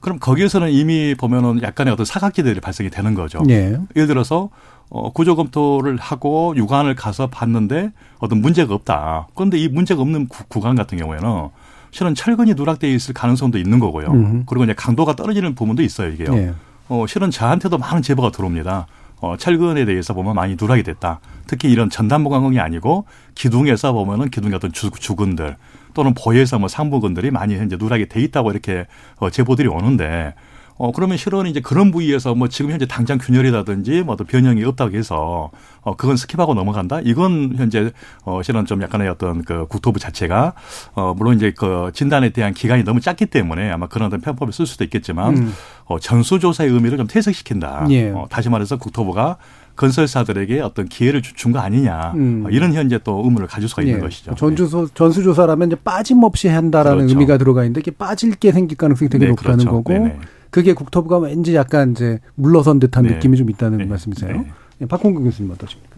[0.00, 3.42] 그럼 거기에서는 이미 보면은 약간의 어떤 사각지대들이 발생이 되는 거죠.
[3.46, 3.78] 네.
[3.94, 4.48] 예를 들어서
[4.90, 9.28] 어, 구조 검토를 하고 유관을 가서 봤는데 어떤 문제가 없다.
[9.34, 11.48] 그런데 이 문제가 없는 구, 간 같은 경우에는
[11.92, 14.08] 실은 철근이 누락되어 있을 가능성도 있는 거고요.
[14.08, 14.42] 음.
[14.46, 16.34] 그리고 이제 강도가 떨어지는 부분도 있어요, 이게요.
[16.34, 16.52] 네.
[16.88, 18.86] 어, 실은 저한테도 많은 제보가 들어옵니다.
[19.20, 21.20] 어, 철근에 대해서 보면 많이 누락이 됐다.
[21.46, 25.56] 특히 이런 전단보강이 아니고 기둥에서 보면은 기둥의 어떤 주, 주근들
[25.94, 28.86] 또는 보에서 뭐 상부근들이 많이 현재 누락이 돼 있다고 이렇게
[29.16, 30.34] 어, 제보들이 오는데
[30.82, 34.96] 어, 그러면 실은 이제 그런 부위에서 뭐 지금 현재 당장 균열이라든지 뭐 또 변형이 없다고
[34.96, 35.50] 해서
[35.82, 37.00] 어, 그건 skip하고 넘어간다?
[37.04, 37.92] 이건 현재
[38.24, 40.54] 어, 실은 좀 약간의 어떤 그 국토부 자체가
[40.94, 44.64] 어, 물론 이제 그 진단에 대한 기간이 너무 짧기 때문에 아마 그런 어떤 편법을 쓸
[44.66, 45.52] 수도 있겠지만 음.
[45.84, 47.86] 어, 전수조사의 의미를 좀 퇴색시킨다.
[47.90, 48.08] 예.
[48.10, 49.36] 어, 다시 말해서 국토부가
[49.76, 52.44] 건설사들에게 어떤 기회를 준 거 아니냐 음.
[52.46, 54.00] 어, 이런 현재 또 의문을 가질 수가 있는 예.
[54.00, 54.34] 것이죠.
[54.34, 57.12] 전주소 전수조사라면 이제 빠짐없이 한다라는 그렇죠.
[57.12, 59.70] 의미가 들어가 있는데 이게 빠질 게 생길 가능성이 되게 네, 높다는 그렇죠.
[59.70, 60.18] 거고 네네.
[60.50, 63.14] 그게 국토부가 왠지 약간 이제 물러선 듯한 네.
[63.14, 63.84] 느낌이 좀 있다는 네.
[63.84, 64.32] 말씀이세요.
[64.32, 64.52] 네.
[64.80, 65.90] 예, 박홍근 교수님 어떠십니까?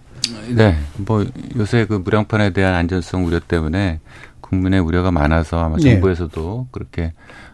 [0.54, 1.24] 네, 뭐
[1.56, 4.00] 요새 그 무량판에 대한 안전성 우려 때문에
[4.40, 5.92] 국민의 우려가 많아서 아마 네.
[5.92, 7.12] 정부에서도 그렇게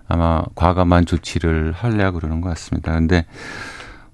[0.09, 2.92] 아마 과감한 조치를 하려 그러는 것 같습니다.
[2.92, 3.24] 근데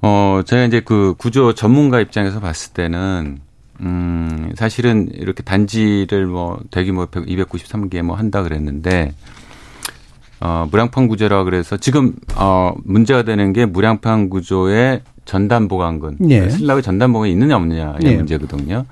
[0.02, 3.38] 어 제가 이제 그 구조 전문가 입장에서 봤을 때는
[3.80, 9.12] 음 사실은 이렇게 단지를 뭐 대규모 293개 뭐 한다 그랬는데
[10.44, 16.50] 어, 무량판 구조라 그래서 지금 어, 문제가 되는 게 무량판 구조의 전단 보강근 예.
[16.50, 18.16] 슬랍의 전단 보강이 있느냐 없느냐 이 예.
[18.16, 18.84] 문제거든요.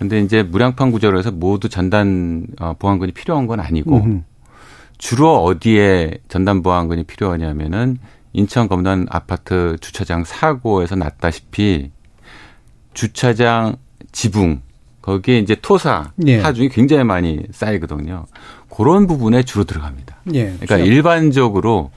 [0.00, 4.22] 근데 이제 무량판 구조로 해서 모두 전단 어, 보안근이 필요한 건 아니고 음흠.
[4.98, 7.98] 주로 어디에 전단 보안근이 필요하냐면은
[8.32, 11.92] 인천 검단 아파트 주차장 사고에서 났다시피
[12.94, 13.76] 주차장
[14.10, 14.62] 지붕
[15.02, 16.40] 거기에 이제 토사 예.
[16.40, 18.26] 하중이 굉장히 많이 쌓이거든요.
[18.70, 20.16] 그런 부분에 주로 들어갑니다.
[20.34, 20.44] 예.
[20.44, 20.86] 그러니까 취약.
[20.86, 21.90] 일반적으로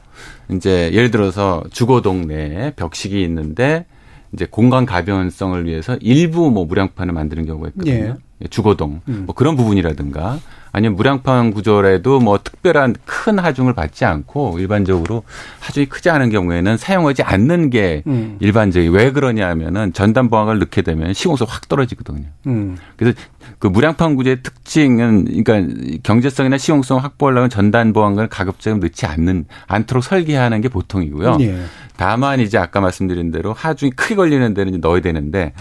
[0.51, 3.85] 이제 예를 들어서 주거동 내에 벽식이 있는데
[4.33, 8.17] 이제 공간 가변성을 위해서 일부 뭐 무량판을 만드는 경우가 있거든요.
[8.49, 9.23] 주거동 음.
[9.25, 10.39] 뭐 그런 부분이라든가
[10.73, 15.23] 아니면 무량판 구조라도 뭐 특별한 큰 하중을 받지 않고 일반적으로
[15.59, 18.37] 하중이 크지 않은 경우에는 사용하지 않는 게 음.
[18.39, 22.25] 일반적이 왜 그러냐면은 전단 보안을 넣게 되면 시공성 확 떨어지거든요.
[22.47, 22.75] 음.
[22.97, 23.15] 그래서
[23.59, 30.61] 그 무량판 구조의 특징은 그러니까 경제성이나 시용성 확보하려면 전단 보안을 가급적이면 넣지 않는 않도록 설계하는
[30.61, 31.37] 게 보통이고요.
[31.41, 31.59] 예.
[31.97, 35.53] 다만 이제 아까 말씀드린 대로 하중이 크게 걸리는 데는 넣어야 되는데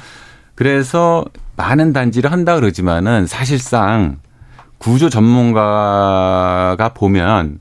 [0.54, 4.16] 그래서 많은 단지를 한다 그러지만은 사실상
[4.82, 7.60] 구조 전문가가 보면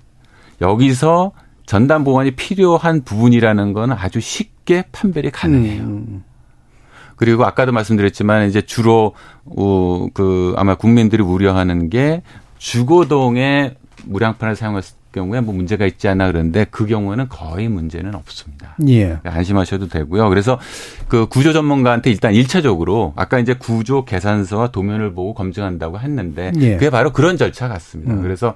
[0.60, 1.34] 여기서
[1.68, 5.84] 전단 보안이 필요한 부분이라는 건 아주 쉽게 판별이 가능해요.
[5.84, 6.24] 음.
[7.16, 9.14] 그리고 아까도 말씀드렸지만 이제 주로
[9.46, 12.24] 어, 그 아마 국민들이 우려하는 게
[12.58, 18.76] 주거동에 무량판을 사용했을 경우에 뭐 문제가 있지 않나 그러는데 그 경우에는 거의 문제는 없습니다.
[18.88, 19.20] 예.
[19.24, 20.30] 안심하셔도 되고요.
[20.30, 20.60] 그래서
[21.08, 26.74] 그 구조 전문가한테 일단 일차적으로 아까 이제 구조 계산서와 도면을 보고 검증한다고 했는데 예.
[26.74, 28.14] 그게 바로 그런 절차 같습니다.
[28.14, 28.22] 음.
[28.22, 28.56] 그래서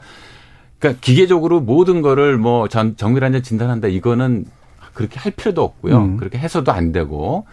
[0.79, 4.45] 그러니까 기계적으로 모든 거를 뭐 전, 정밀한 진단한다 이거는
[4.93, 5.97] 그렇게 할 필요도 없고요.
[5.97, 6.17] 음.
[6.17, 7.45] 그렇게 해서도 안 되고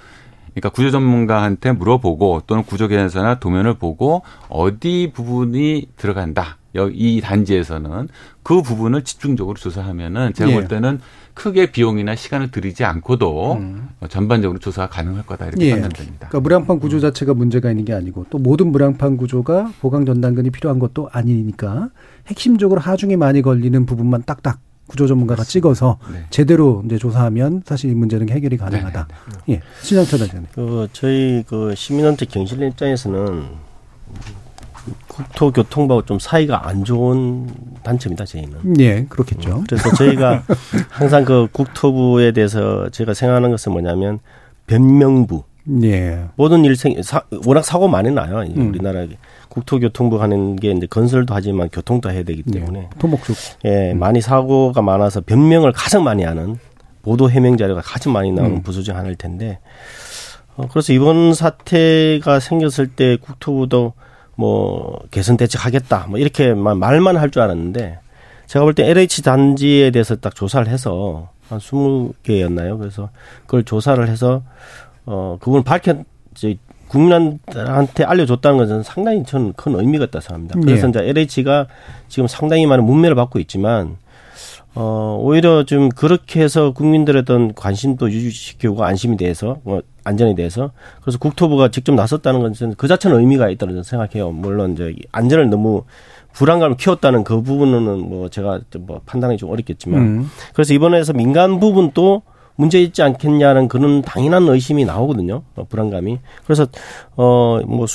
[0.55, 6.59] 그러니까 구조 전문가한테 물어보고 또는 구조 계산서나 도면을 보고 어디 부분이 들어간다.
[6.75, 8.09] 이 단지에서는
[8.43, 10.55] 그 부분을 집중적으로 조사하면은 제가 예.
[10.55, 11.01] 볼 때는
[11.35, 13.89] 크게 비용이나 시간을 들이지 않고도 음.
[14.01, 15.71] 어, 전반적으로 조사가 가능할 거다 이렇게 예.
[15.73, 16.29] 판단됩니다.
[16.29, 20.79] 그러니까 무량판 구조 자체가 문제가 있는 게 아니고 또 모든 무량판 구조가 보강 전단근이 필요한
[20.79, 21.91] 것도 아니니까
[22.27, 26.25] 핵심적으로 하중이 많이 걸리는 부분만 딱딱 구조 전문가가 찍어서 네.
[26.29, 29.09] 제대로 이제 조사하면 사실 이 문제는 해결이 가능하다.
[29.49, 29.63] 예.
[29.81, 30.49] 신영철 단장님.
[30.53, 33.45] 그 저희 그 시민한테 경실련 입장에서는
[35.13, 37.49] 국토교통부하고 좀 사이가 안 좋은
[37.83, 38.25] 단체입니다.
[38.25, 38.81] 저희는.
[38.81, 39.65] 예, 그렇겠죠.
[39.69, 40.43] 그래서 저희가
[40.89, 44.21] 항상 그 국토부에 대해서 제가 생각하는 것은 뭐냐면
[44.67, 45.45] 변명부.
[45.83, 46.25] 예.
[46.35, 48.43] 모든 일생 사, 워낙 사고 많이 나요.
[48.43, 48.71] 이 음.
[48.71, 49.07] 우리나라
[49.49, 52.89] 국토교통부 하는 게 이제 건설도 하지만 교통도 해야 되기 때문에 예.
[52.99, 53.37] 토목죽.
[53.67, 56.59] 예, 많이 사고가 많아서 변명을 가장 많이 하는
[57.03, 58.63] 보도 해명 자료가 가장 많이 나오는 음.
[58.63, 59.59] 부수 중 하나일 텐데
[60.57, 63.93] 어, 그래서 이번 사태가 생겼을 때 국토부도
[64.43, 67.99] 뭐 개선 대책하겠다 뭐 이렇게만 말만 할 줄 알았는데
[68.49, 72.79] 제가 볼 때 LH 단지에 대해서 딱 조사를 해서 한 20개였나요?
[72.79, 73.09] 그래서
[73.47, 74.43] 그걸 조사를 해서
[75.07, 76.57] 어 그걸 밝혔 이제
[76.89, 80.61] 국민한테 알려줬다는 것은 상당히 저는 큰 의미가 있다 생각합니다.
[80.61, 80.91] 그래서 예.
[80.91, 81.01] 이제
[81.41, 81.67] LH가
[82.09, 83.97] 지금 상당히 많은 문매를 받고 있지만
[84.75, 90.71] 어 오히려 좀 그렇게 해서 국민들의 어떤 관심도 유지시키고 안심이 돼서 뭐 안전에 대해서
[91.03, 94.31] 그래서 국토부가 직접 나섰다는 것은 그 자체는 의미가 있다고 저는 생각해요.
[94.31, 95.85] 물론 이제 안전을 너무
[96.33, 100.31] 불안감을 키웠다는 그 부분은 뭐 제가 좀뭐 판단이 좀 어렵겠지만 음.
[100.55, 102.23] 그래서 이번에서 민간 부분도
[102.57, 105.43] 문제 있지 않겠냐는 그런 당연한 의심이 나오거든요.
[105.57, 106.19] 어, 불안감이.
[106.45, 106.67] 그래서
[107.17, 107.87] 어 뭐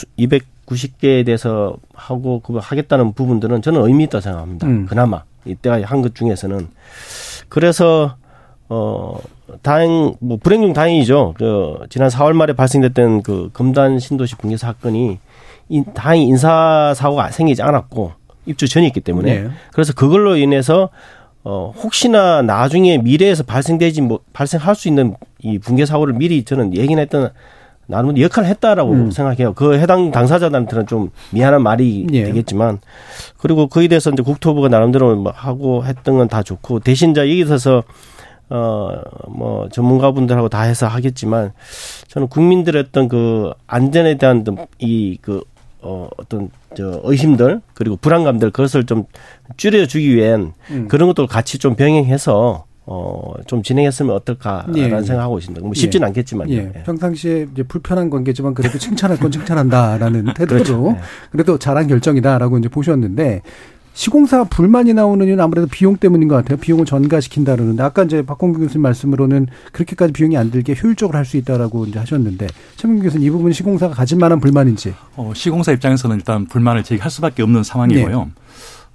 [0.68, 4.68] 290개에 대해서 하고 그거 하겠다는 부분들은 저는 의미 있다 생각합니다.
[4.68, 4.86] 음.
[4.86, 6.68] 그나마 이때가 한 것 중에서는
[7.50, 8.16] 그래서
[8.70, 9.18] 어
[9.62, 11.36] 다행 뭐 불행 중 다행이죠.
[11.38, 15.20] 그 지난 4월 말에 발생됐던 그 금단 신도시 붕괴 사건이
[15.70, 18.12] 이, 다행히 인사 사고가 생기지 않았고
[18.46, 19.50] 입주 전이었기 때문에 네.
[19.72, 20.90] 그래서 그걸로 인해서
[21.44, 27.02] 어 혹시나 나중에 미래에서 발생되지 뭐 발생할 수 있는 이 붕괴 사고를 미리 저는 얘기는
[27.02, 27.32] 했던
[27.88, 29.12] 나름 역할을 했다라고 음.
[29.12, 29.54] 생각해요.
[29.54, 32.26] 그 해당 당사자들한테는 좀 미안한 말이 예.
[32.26, 32.80] 되겠지만
[33.38, 37.40] 그리고 거기에 대해서 이제 국토부가 나름대로 뭐 하고 했던 건 다 좋고 대신 이제 여기
[37.40, 37.84] 있어서
[38.50, 41.54] 어뭐 전문가분들하고 다 해서 하겠지만
[42.08, 44.44] 저는 국민들의 어떤 그 안전에 대한
[44.80, 45.42] 이그
[45.82, 49.06] 어, 어떤 저 의심들 그리고 불안감들 그것을 좀
[49.56, 50.88] 줄여주기 위한 음.
[50.88, 54.90] 그런 것들 같이 좀 병행해서 어, 좀 진행했으면 어떨까라는 예.
[54.90, 55.64] 생각하고 있습니다.
[55.66, 56.06] 뭐 쉽진 예.
[56.06, 56.54] 않겠지만요.
[56.54, 56.72] 예.
[56.74, 56.84] 예.
[56.84, 60.92] 평상시에 이제 불편한 관계지만 그래도 칭찬할 건 칭찬한다라는 태도로 그렇죠.
[60.94, 61.00] 네.
[61.32, 63.42] 그래도 잘한 결정이다라고 이제 보셨는데
[63.94, 66.58] 시공사 불만이 나오는 이유는 아무래도 비용 때문인 것 같아요.
[66.60, 71.36] 비용을 전가시킨다 그러는데 아까 이제 박홍규 교수님 말씀으로는 그렇게까지 비용이 안 들게 효율적으로 할 수
[71.36, 74.94] 있다라고 이제 하셨는데 최민규 교수님 이 부분 시공사가 가질 만한 불만인지.
[75.18, 78.20] 어, 시공사 입장에서는 일단 불만을 제기할 수밖에 없는 상황이고요.
[78.20, 78.32] 네.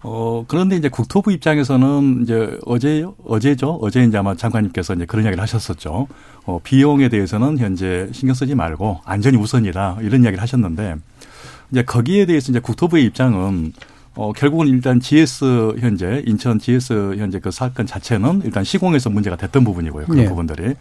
[0.05, 3.78] 어, 그런데 이제 국토부 입장에서는 이제 어제, 어제죠?
[3.80, 6.09] 어제 이제 아마 장관님께서 이제 그런 이야기를 하셨었죠.
[6.44, 9.98] 어, 비용에 대해서는 현재 신경 쓰지 말고 안전이 우선이다.
[10.00, 10.96] 이런 이야기를 하셨는데
[11.70, 13.72] 이제 거기에 대해서 이제 국토부의 입장은
[14.14, 19.64] 어, 결국은 일단 GS 현재, 인천 GS 현재 그 사건 자체는 일단 시공에서 문제가 됐던
[19.64, 20.07] 부분이고요.
[20.07, 20.28] 그런 네.
[20.28, 20.74] 부분들이.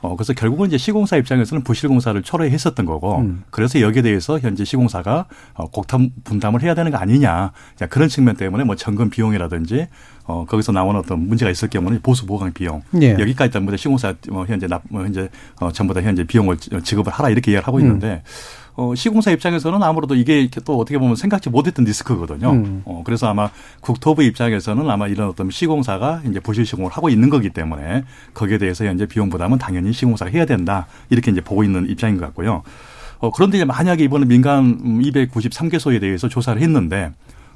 [0.00, 3.42] 어, 그래서 결국은 이제 시공사 입장에서는 부실공사를 초래해 했었던 거고, 음.
[3.50, 7.52] 그래서 여기에 대해서 현재 시공사가 어, 곡담 분담을 해야 되는 거 아니냐.
[7.76, 9.88] 자, 그런 측면 때문에 뭐 점검 비용이라든지,
[10.24, 12.82] 어, 거기서 나오는 어떤 문제가 있을 경우는 보수 보강 비용.
[13.00, 13.12] 예.
[13.18, 15.28] 여기까지 전부 다 시공사 뭐 현재 납, 뭐 현재
[15.60, 18.22] 어, 전부 다 현재 비용을 지급을 하라 이렇게 이야기를 하고 있는데,
[18.78, 22.52] 어, 시공사 입장에서는 아무래도 이게 이렇게 또 어떻게 보면 생각지 못했던 리스크거든요.
[22.52, 22.82] 음.
[22.84, 23.50] 어, 그래서 아마
[23.80, 28.04] 국토부 입장에서는 아마 이런 어떤 시공사가 이제 부실 시공을 하고 있는 거기 때문에
[28.34, 30.86] 거기에 대해서 현재 비용 부담은 당연히 시공사가 해야 된다.
[31.10, 32.62] 이렇게 이제 보고 있는 입장인 것 같고요.
[33.18, 37.10] 어, 그런데 이제 만약에 이번에 민간 293개소에 대해서 조사를 했는데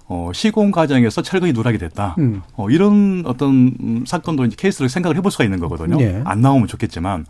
[0.08, 2.16] 어, 시공 과정에서 철근이 누락이 됐다.
[2.18, 2.42] 음.
[2.56, 6.00] 어, 이런 어떤 음, 사건도 이제 케이스를 생각을 해볼 수가 있는 거거든요.
[6.00, 6.20] 예.
[6.24, 7.26] 안 나오면 좋겠지만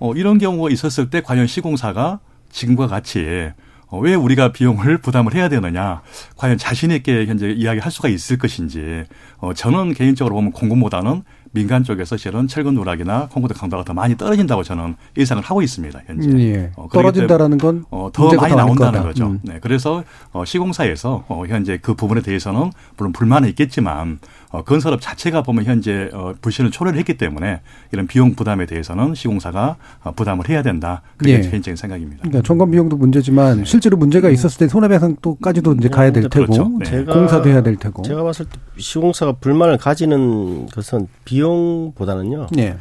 [0.00, 2.18] 어, 이런 경우가 있었을 때 과연 시공사가
[2.56, 3.50] 지금과 같이
[3.88, 6.02] 어, 왜 우리가 비용을 부담을 해야 되느냐,
[6.36, 9.04] 과연 자신 있게 현재 이야기할 수가 있을 것인지,
[9.38, 11.22] 어, 저는 개인적으로 보면 공군보다는
[11.56, 16.02] 민간 쪽에서 실은 철근 누락이나 콩고드 강도가 더 많이 떨어진다고 저는 예상을 하고 있습니다.
[16.06, 16.38] 현재.
[16.38, 16.70] 예.
[16.76, 19.02] 어, 떨어진다라는 건 어, 더 많이 나온다는 거다.
[19.04, 19.26] 거죠.
[19.28, 19.40] 음.
[19.42, 24.18] 네, 그래서 어, 시공사에서 어, 현재 그 부분에 대해서는 물론 불만은 있겠지만
[24.50, 29.76] 어, 건설업 자체가 보면 현재 어, 불신을 초래를 했기 때문에 이런 비용 부담에 대해서는 시공사가
[30.02, 31.00] 어, 부담을 해야 된다.
[31.16, 31.42] 그게 예.
[31.42, 32.22] 제 개인적인 생각입니다.
[32.22, 36.70] 그러니까 점검 비용도 문제지만 실제로 문제가 있었을 때 손해배상도까지도 이제 가야 될 테고 그렇죠.
[36.78, 36.84] 네.
[36.84, 38.02] 제가 공사도 해야 될 테고.
[38.02, 41.45] 제가 봤을 때 시공사가 불만을 가지는 것은 비용
[41.94, 42.48] 보다는요.
[42.58, 42.76] 예.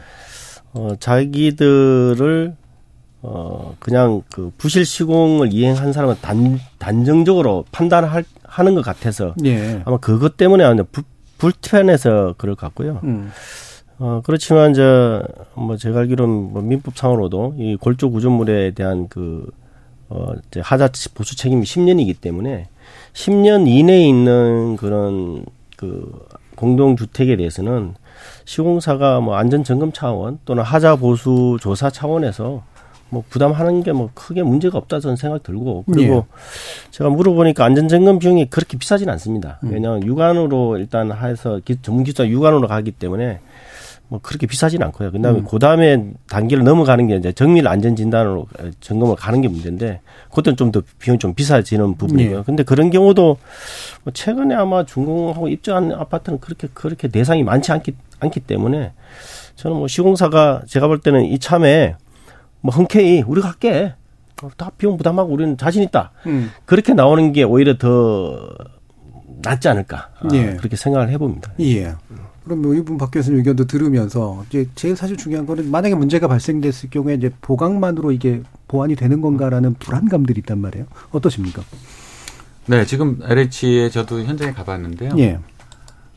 [0.74, 2.56] 어, 자기들을
[3.22, 9.82] 어 그냥 그 부실 시공을 이행한 사람은 단 단정적으로 판단할 하는 것 같아서 예.
[9.86, 11.04] 아마 그것 때문에 아마 불,
[11.38, 13.00] 불편해서 그럴 것 같고요.
[13.04, 13.32] 음.
[13.98, 15.24] 어 그렇지만 저
[15.56, 19.50] 뭐 제가 알기로는 뭐 민법상으로도 이 골조 구조물에 대한 그
[20.10, 22.68] 어, 이제 하자 보수 책임이 10년이기 때문에
[23.14, 25.46] 10년 이내에 있는 그런
[25.78, 26.12] 그
[26.56, 27.96] 공동주택에 대해서는
[28.46, 32.64] 시공사가 뭐 안전 점검 차원 또는 하자 보수 조사 차원에서
[33.10, 36.26] 뭐 부담하는 게 뭐 크게 문제가 없다 저는 생각 들고 그리고
[36.92, 39.60] 제가 물어보니까 안전 점검 비용이 그렇게 비싸진 않습니다.
[39.64, 43.40] 왜냐하면 육안으로 일단 해서 기- 전문 기자 육안으로 가기 때문에 뭐
[44.22, 45.12] 그렇게 비싸진 않고요.
[45.12, 48.48] 그다음에 그 다음에 단계를 넘어가는 게 이제 정밀 안전 진단으로
[48.80, 52.38] 점검을 가는 게 문제인데 그것도 좀 더 비용이 좀 비싸지는 부분이고요.
[52.38, 52.44] 네.
[52.46, 53.38] 근데 그런 경우도
[54.04, 58.92] 뭐 최근에 아마 준공하고 입주한 아파트는 그렇게 그렇게 대상이 많지 않기 않기 때문에
[59.56, 61.96] 저는 뭐 시공사가 제가 볼 때는 이참에
[62.62, 63.94] 뭐 흔쾌히 우리가 할게
[64.44, 66.52] 어, 다 비용 부담하고 우리는 자신 있다 음.
[66.66, 68.50] 그렇게 나오는 게 오히려 더
[69.42, 70.56] 낫지 않을까 아, 예.
[70.56, 71.54] 그렇게 생각을 해봅니다.
[71.60, 71.94] 예.
[72.46, 76.92] 그럼 뭐 이분 박 교수님 의견도 들으면서 이제 제일 사실 중요한 거는 만약에 문제가 발생됐을
[76.92, 80.86] 경우에 이제 보강만으로 이게 보완이 되는 건가라는 불안감들이 있단 말이에요.
[81.12, 81.64] 어떠십니까?
[82.68, 85.16] 네, 지금 LH에 저도 현장에 가봤는데요.
[85.18, 85.40] 예.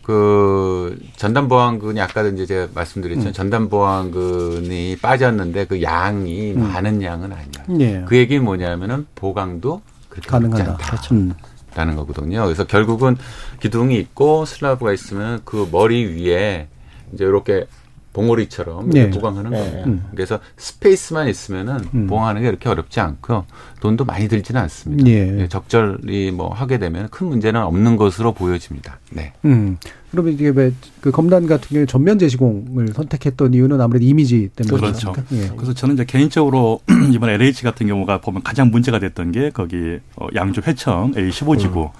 [0.02, 3.28] 그 전담 보안근이 아까도 이제 제가 말씀드렸죠.
[3.28, 3.32] 음.
[3.32, 6.62] 전담 보안근이 빠졌는데 그 양이 음.
[6.62, 7.80] 많은 양은 아니에요.
[7.80, 8.04] 예.
[8.06, 10.76] 그 얘기는 뭐냐면은 보강도 그렇게 가능하다.
[10.76, 11.14] 그렇죠.
[11.14, 11.34] 음.
[11.78, 12.42] 라는 거거든요.
[12.42, 13.16] 그래서 결국은
[13.60, 16.66] 기둥이 있고 슬라브가 있으면 그 머리 위에
[17.12, 17.68] 이제 이렇게
[18.12, 19.00] 봉오리처럼 네.
[19.00, 19.84] 이렇게 보강하는 거예요.
[19.86, 20.04] 음.
[20.10, 22.06] 그래서 스페이스만 있으면은 음.
[22.06, 23.44] 보강하는 게 그렇게 어렵지 않고
[23.80, 25.08] 돈도 많이 들지는 않습니다.
[25.08, 25.42] 예.
[25.42, 28.98] 예, 적절히 뭐 하게 되면 큰 문제는 없는 것으로 보여집니다.
[29.10, 29.32] 네.
[29.44, 29.76] 음.
[30.10, 35.12] 그러면 이게 왜 그 검단 같은 경우에 전면 제시공을 선택했던 이유는 아무래도 이미지 때문에 그렇죠.
[35.32, 35.48] 예.
[35.56, 36.80] 그래서 저는 이제 개인적으로
[37.12, 41.90] 이번 LH 같은 경우가 보면 가장 문제가 됐던 게 거기 어, 양주 회청 A15지구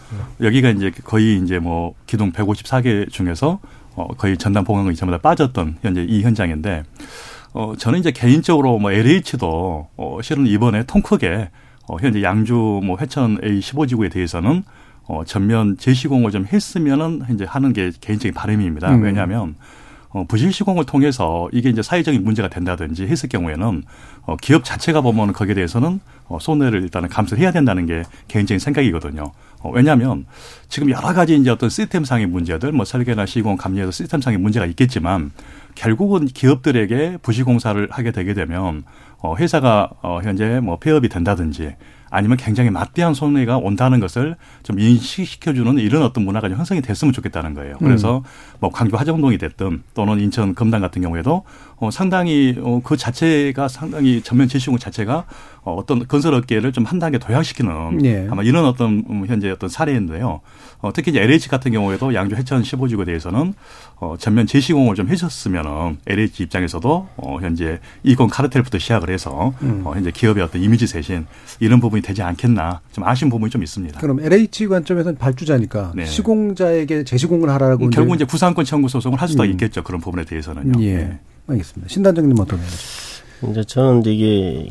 [0.41, 3.61] 여기가 이제 거의 이제 뭐 기둥 154개 중에서
[3.99, 6.85] 어, 거의 전담 보강이 전부 다 빠졌던 현재 이 현장인데
[7.53, 11.51] 어, 저는 이제 개인적으로 뭐 LH도 어, 실은 이번에 통 크게
[11.89, 14.63] 어, 현재 양주 뭐 회천 A15지구에 대해서는
[15.09, 18.95] 어, 전면 재시공을 좀 했으면은 이제 하는 게 개인적인 바람입니다.
[18.95, 19.03] 음.
[19.03, 19.57] 왜냐하면
[20.11, 23.83] 어, 부실 시공을 통해서 이게 이제 사회적인 문제가 된다든지 했을 경우에는
[24.23, 29.33] 어, 기업 자체가 보면 거기에 대해서는 어, 손해를 일단은 감수를 해야 된다는 게 개인적인 생각이거든요.
[29.61, 30.27] 어, 왜냐하면
[30.69, 35.33] 지금 여러 가지 이제 어떤 시스템상의 문제들, 뭐 설계나 시공, 감리에서 시스템상의 문제가 있겠지만
[35.75, 38.85] 결국은 기업들에게 부실공사를 하게 되게 되면
[39.19, 41.77] 어, 회사가 어, 현재 뭐 폐업이 된다든지
[42.11, 47.55] 아니면 굉장히 막대한 손해가 온다는 것을 좀 인식시켜주는 이런 어떤 문화가 좀 형성이 됐으면 좋겠다는
[47.55, 47.77] 거예요.
[47.79, 48.23] 그래서
[48.61, 51.45] 뭐 광주 화정동이 됐든 또는 인천 금단 같은 경우에도
[51.77, 55.25] 어, 상당히 어, 그 자체가 상당히 전면 제시공 자체가
[55.69, 58.27] 어, 어떤 건설 업계를 좀 한 단계 도약시키는 예.
[58.31, 60.41] 아마 이런 어떤 음, 현재 어떤 사례인데요.
[60.81, 63.53] 어, 특히 이제 LH 같은 경우에도 양주 해천 15지구에 대해서는
[63.97, 69.83] 어, 전면 재시공을 좀 해줬으면은 LH 입장에서도 어, 현재 이권 카르텔부터 시작을 해서 음.
[69.85, 71.27] 어, 현재 기업의 어떤 이미지 세신
[71.61, 74.01] 이런 부분이 되지 않겠나 좀 아쉬운 부분이 좀 있습니다.
[74.01, 76.07] 그럼 LH 관점에서는 발주자니까 네.
[76.07, 79.51] 시공자에게 재시공을 하라고 음, 결국 이제 부산권 청구 소송을 할 수도 음.
[79.51, 79.83] 있겠죠.
[79.85, 80.83] 그런 부분에 대해서는요.
[80.83, 80.95] 예.
[80.95, 81.19] 네.
[81.49, 81.93] 알겠습니다.
[81.93, 82.67] 신단장님 의견이죠?
[83.51, 84.71] 이제 저는 이게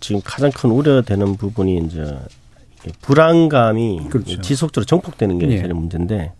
[0.00, 2.04] 지금 가장 큰 우려되는 부분이 이제
[3.02, 4.40] 불안감이 그렇죠.
[4.40, 5.58] 지속적으로 증폭되는 게 예.
[5.58, 6.32] 제일 문제인데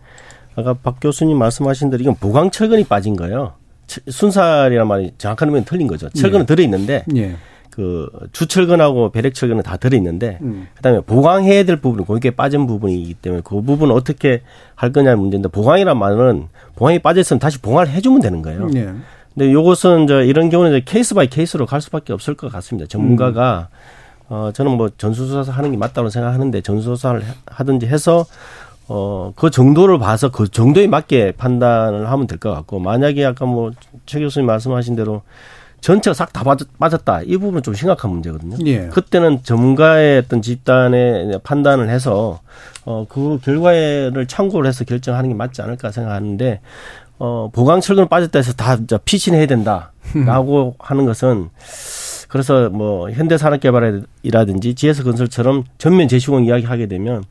[0.54, 3.54] 아까 박 교수님 말씀하신 대로 이건 보강 철근이 빠진 거예요.
[3.86, 6.08] 철- 순살이란 말이 정확한 의미는 틀린 거죠.
[6.10, 6.46] 철근은 예.
[6.46, 7.36] 들어 있는데 예.
[7.70, 10.66] 그 주철근하고 배력철근은 다 들어 있는데 음.
[10.74, 14.42] 그다음에 보강해야 될 부분은 거기에 빠진 부분이기 때문에 그 부분을 어떻게
[14.74, 18.68] 할 거냐는 문제인데 보강이란 말은 보강이 빠져 있으면 다시 보강을 해주면 되는 거예요.
[19.38, 19.44] 예.
[19.44, 22.88] 근데 요것은 이제 이런 경우는 이제 case by case로 갈 수밖에 없을 것 같습니다.
[22.88, 23.68] 전문가가
[24.28, 28.26] 어 저는 뭐 전수조사 하는 게 맞다고 생각하는데 전수조사를 해- 하든지 해서
[28.88, 33.70] 어 그 정도를 봐서 그 정도에 맞게 판단을 하면 될 것 같고 만약에 아까 뭐
[34.06, 35.22] 최 교수님 말씀하신 대로
[35.80, 36.42] 전체가 싹 다
[36.78, 38.56] 빠졌다 이 부분은 좀 심각한 문제거든요.
[38.66, 38.88] 예.
[38.88, 42.40] 그때는 전문가의 어떤 집단의 판단을 해서
[42.86, 46.60] 어 그 결과를 참고를 해서 결정하는 게 맞지 않을까 생각하는데
[47.18, 51.50] 어 보강 철근 빠졌다 해서 다 피신해야 된다라고 하는 것은
[52.28, 57.24] 그래서 뭐 현대산업개발이라든지 GS건설처럼 전면 재시공 이야기하게 되면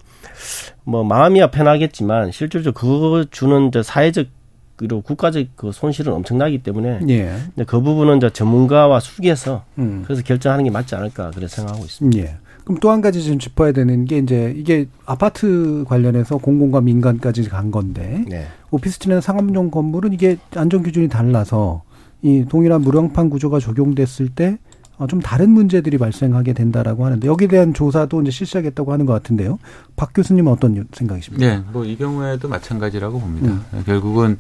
[0.84, 4.28] 뭐 마음이야 편하겠지만 실질적으로 그거 주는 이제 사회적
[4.76, 7.36] 그리고 국가적 그 손실은 엄청나기 때문에 예.
[7.66, 10.04] 그 부분은 이제 전문가와 숙에서 음.
[10.06, 12.20] 그래서 결정하는 게 맞지 않을까 그래 생각하고 있습니다.
[12.20, 12.38] 예.
[12.68, 17.72] 그럼 또 한 가지 좀 짚어야 되는 게 이제 이게 아파트 관련해서 공공과 민간까지 간
[17.72, 18.46] 건데 네.
[18.72, 21.84] 오피스텔이나 상업용 건물은 이게 안전 기준이 달라서
[22.22, 24.58] 이 동일한 무량판 구조가 적용됐을 때
[24.98, 29.60] 어, 좀 다른 문제들이 발생하게 된다라고 하는데 여기에 대한 조사도 이제 실시하겠다고 하는 것 같은데요.
[29.96, 31.46] 박 교수님은 어떤 생각이십니까?
[31.46, 33.62] 네, 뭐 이 경우에도 마찬가지라고 봅니다.
[33.86, 34.40] 결국은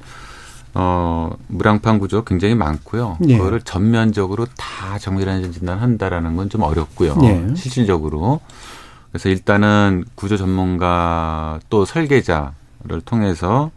[0.73, 3.17] 어 무량판 구조 굉장히 많고요.
[3.27, 3.37] 예.
[3.37, 7.17] 그거를 전면적으로 다 정밀한 진단 한다라는 건 좀 어렵고요.
[7.23, 7.55] 예.
[7.55, 8.39] 실질적으로.
[9.11, 13.71] 그래서 일단은 구조 전문가 또 설계자를 통해서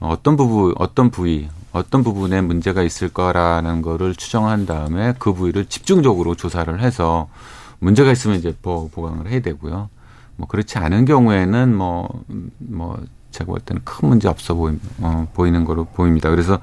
[0.00, 6.34] 어떤 부분, 어떤 부위, 어떤 부분에 문제가 있을 거라는 거를 추정한 다음에 그 부위를 집중적으로
[6.34, 7.28] 조사를 해서
[7.80, 9.88] 문제가 있으면 이제 보- 보강을 해야 되고요.
[10.36, 12.08] 뭐 그렇지 않은 경우에는 뭐,
[12.58, 12.98] 뭐,
[13.38, 16.30] 제가 볼 때는 큰 문제 없어 보이, 어, 보이는 거로 보입니다.
[16.30, 16.58] 그래서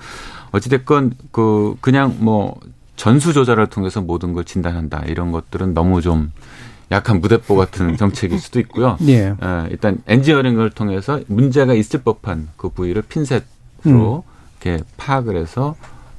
[0.51, 2.59] 어찌됐건 그, 그냥 뭐
[2.95, 6.31] 전수 조사를 통해서 모든 걸 진단한다 이런 것들은 너무 좀
[6.91, 8.97] 약한 무대뽀 같은 정책일 수도 있고요.
[9.07, 9.29] 예.
[9.41, 13.43] 어, 일단 엔지니어링을 통해서 문제가 있을 법한 그 부위를 핀셋으로
[13.87, 14.21] 음.
[14.61, 15.75] 이렇게 파악을 해서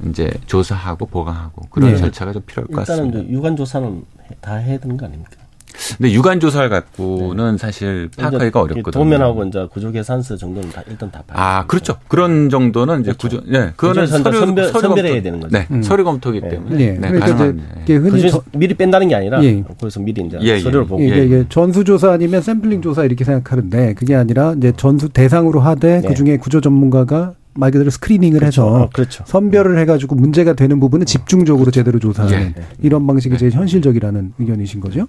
[0.08, 1.96] 이제 조사하고 보강하고 그런 예.
[1.96, 3.18] 절차가 좀 필요할 것 일단은 같습니다.
[3.20, 4.04] 이제 유관 조사는
[4.40, 5.36] 다 해야 되는 거 아닙니까?
[5.98, 8.90] 근데 유관 조사를 갖고는 사실 파악하기가 어렵거든요.
[9.04, 11.96] 도면하고 이제 구조 계산서 정도는 다 일단 다 봐야 아, 그렇죠.
[12.08, 13.40] 그런 정도는 이제 그렇죠.
[13.40, 15.56] 구조, 네, 그거는 서류, 선별- 서류 선별해야 검토, 되는 거죠.
[15.58, 15.82] 네, 음.
[15.82, 16.48] 서류 검토기 네.
[16.48, 16.80] 때문에.
[16.82, 16.90] 예.
[16.92, 17.44] 네, 그러니까 이제.
[17.78, 17.82] 예.
[17.84, 19.62] 이게 흔히 저- 미리 뺀다는 게 아니라 예.
[19.62, 20.60] 거기서 미리 이제 예, 예.
[20.60, 21.24] 서류를 보고 이게, 예.
[21.24, 26.08] 이게 전수 조사 아니면 샘플링 조사 이렇게 생각하는데 그게 아니라 이제 전수 대상으로 하되 네.
[26.08, 29.24] 그 중에 구조 전문가가 말 그대로 스크리닝을 해서 어, 그렇죠.
[29.26, 32.62] 선별을 해가지고 문제가 되는 부분은 집중적으로 제대로 조사하는 예.
[32.82, 35.06] 이런 방식이 제일 현실적이라는 의견이신 거죠?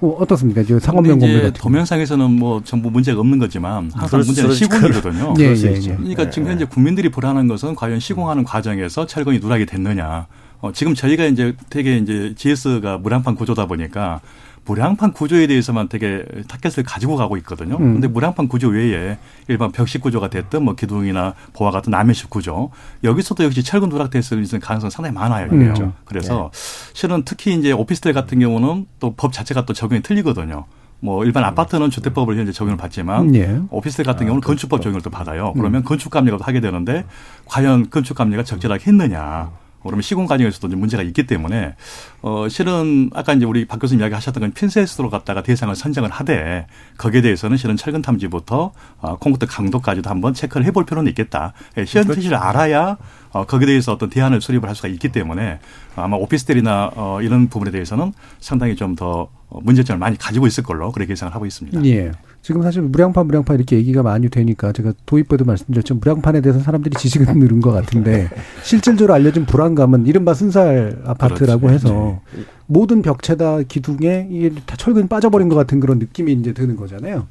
[0.00, 0.60] 어, 어떻습니까?
[0.60, 5.34] 이제 상업용 건물 이제 같은 도면상에서는 뭐 전부 문제가 없는 거지만 항상 수- 문제는 시공이거든요.
[5.38, 5.72] 예, 예.
[5.74, 5.96] 예.
[5.96, 10.26] 그러니까 지금 현재 국민들이 불안한 것은 과연 시공하는 과정에서 철근이 누락이 됐느냐.
[10.60, 14.20] 어, 지금 저희가 이제 되게 이제 GS가 무량판 구조다 보니까
[14.66, 17.76] 무량판 구조에 대해서만 되게 타켓을 가지고 가고 있거든요.
[17.76, 17.94] 음.
[17.94, 19.16] 근데 무량판 구조 외에
[19.48, 22.70] 일반 벽식 구조가 됐든 뭐 기둥이나 보와 같은 남해식 구조
[23.04, 25.48] 여기서도 역시 철근 누락됐을 가능성이 상당히 많아요.
[25.52, 25.92] 음.
[26.04, 26.50] 그래서
[26.92, 30.66] 실은 특히 이제 오피스텔 같은 경우는 또 법 자체가 또 적용이 틀리거든요.
[31.00, 33.60] 뭐 일반 아파트는 주택법을 현재 적용을 받지만 예.
[33.70, 35.52] 오피스텔 같은 경우는 건축법 적용을 또 받아요.
[35.54, 37.04] 그러면 건축감리가 하게 되는데
[37.46, 39.50] 과연 건축감리가 적절하게 했느냐.
[39.86, 41.74] 그러면 시공 과정에서도 이제 문제가 있기 때문에
[42.22, 46.66] 어 실은 아까 이제 우리 박 교수님 이야기하셨던 건 핀셋으로 갖다가 대상을 선정을 하되
[46.98, 51.52] 거기에 대해서는 실은 철근 탐지부터 어, 콘크리트 강도까지도 한번 체크를 해볼 필요는 있겠다.
[51.76, 52.96] 예, 시연 뜻을 알아야
[53.32, 55.58] 어, 거기에 대해서 어떤 대안을 수립을 할 수가 있기 때문에
[55.94, 61.34] 아마 오피스텔이나 어, 이런 부분에 대해서는 상당히 좀더 문제점을 많이 가지고 있을 걸로 그렇게 예상을
[61.34, 61.84] 하고 있습니다.
[61.86, 62.12] 예.
[62.42, 65.96] 지금 사실 무량판 무량판 이렇게 얘기가 많이 되니까 제가 도입부에도 말씀드렸죠.
[65.96, 68.28] 무량판에 대해서 사람들이 지식은 늘은 것 같은데
[68.62, 71.74] 실질적으로 알려진 불안감은 이른바 순살 아파트라고 그렇죠.
[71.74, 72.20] 해서
[72.66, 77.26] 모든 벽체다 기둥에 이게 다 철근이 빠져버린 것 같은 그런 느낌이 이제 드는 거잖아요.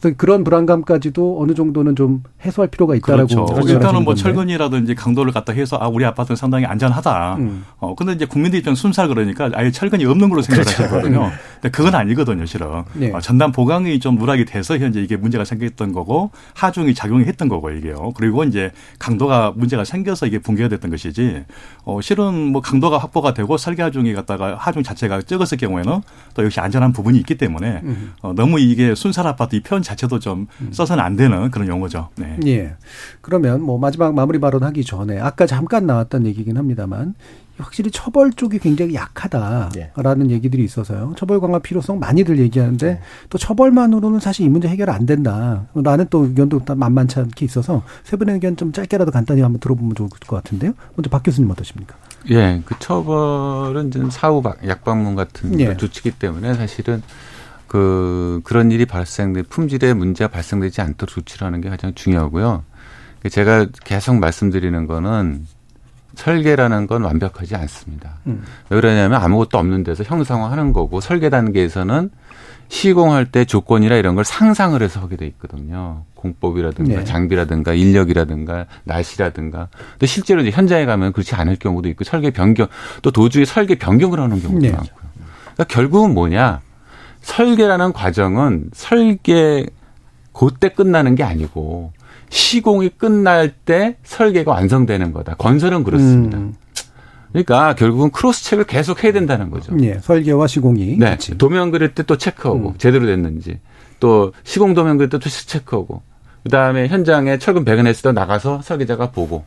[0.00, 3.68] 그래서 그런 불안감까지도 어느 정도는 좀 해소할 필요가 있다라고 그렇죠.
[3.68, 7.36] 일단은 뭐 철근이라든지 강도를 갖다 해서 아 우리 아파트는 상당히 안전하다.
[7.36, 7.64] 음.
[7.78, 11.18] 어 근데 이제 국민들 입장 순살 그러니까 아예 철근이 없는 걸로 생각하시거든요.
[11.18, 11.32] 그렇죠.
[11.60, 12.82] 근데 그건 아니거든요, 실은.
[12.94, 13.12] 네.
[13.12, 18.12] 어, 전담 보강이 좀 누락이 돼서 현재 이게 문제가 생겼던 거고 하중이 작용했던 거고 이게요.
[18.16, 21.44] 그리고 이제 강도가 문제가 생겨서 이게 붕괴가 됐던 것이지.
[21.84, 26.00] 어 실은 뭐 강도가 확보가 되고 설계 하중이 갖다가 하중 자체가 적었을 경우에는
[26.32, 28.14] 또 역시 안전한 부분이 있기 때문에 음.
[28.22, 30.72] 어, 너무 이게 순살 아파트 이 표현 자체도 좀 음.
[30.72, 32.08] 써서는 안 되는 그런 용어죠.
[32.16, 32.38] 네.
[32.46, 32.74] 예.
[33.20, 37.14] 그러면 뭐 마지막 마무리 발언하기 전에 아까 잠깐 나왔던 얘기긴 합니다만
[37.58, 40.30] 확실히 처벌 쪽이 굉장히 약하다라는 네.
[40.30, 41.14] 얘기들이 있어서요.
[41.18, 43.00] 처벌 강화 필요성 많이들 얘기하는데 네.
[43.28, 48.36] 또 처벌만으로는 사실 이 문제 해결 안 된다라는 또 의견도 만만치 않게 있어서 세 분의
[48.36, 50.72] 의견 좀 짧게라도 간단히 한번 들어보면 좋을 것 같은데요.
[50.96, 51.96] 먼저 박 교수님 어떠십니까?
[52.30, 55.76] 예, 그 처벌은 좀 사후 약방문 같은 예.
[55.76, 57.02] 조치기 때문에 사실은
[57.70, 62.64] 그 그런 일이 발생돼 품질의 문제가 발생되지 않도록 조치를 하는 게 가장 중요하고요.
[63.30, 65.46] 제가 계속 말씀드리는 거는
[66.16, 68.16] 설계라는 건 완벽하지 않습니다.
[68.26, 68.42] 음.
[68.70, 72.10] 왜 그러냐면 아무것도 없는 데서 형상화하는 거고 설계 단계에서는
[72.66, 76.02] 시공할 때 조건이나 이런 걸 상상을 해서 하게 돼 있거든요.
[76.14, 77.04] 공법이라든가 네.
[77.04, 79.68] 장비라든가 인력이라든가 날씨라든가.
[80.00, 82.66] 또 실제로 이제 현장에 가면 그렇지 않을 경우도 있고 설계 변경
[83.02, 84.72] 또 도중에 설계 변경을 하는 경우도 네.
[84.72, 85.10] 많고요.
[85.54, 86.62] 그러니까 결국은 뭐냐?
[87.20, 89.66] 설계라는 과정은 설계
[90.32, 91.92] 그때 끝나는 게 아니고
[92.30, 95.34] 시공이 끝날 때 설계가 완성되는 거다.
[95.34, 96.38] 건설은 그렇습니다.
[96.38, 96.54] 음.
[97.32, 99.72] 그러니까 결국은 크로스 체크를 계속 해야 된다는 거죠.
[99.82, 100.96] 예, 설계와 시공이.
[100.98, 101.10] 네.
[101.12, 101.36] 그치.
[101.38, 102.74] 도면 그릴 때 또 체크하고 음.
[102.78, 103.60] 제대로 됐는지
[104.00, 106.02] 또 시공 도면 그릴 때 또 체크하고
[106.44, 109.44] 그다음에 현장에 철근 배근했을 때 나가서 설계자가 보고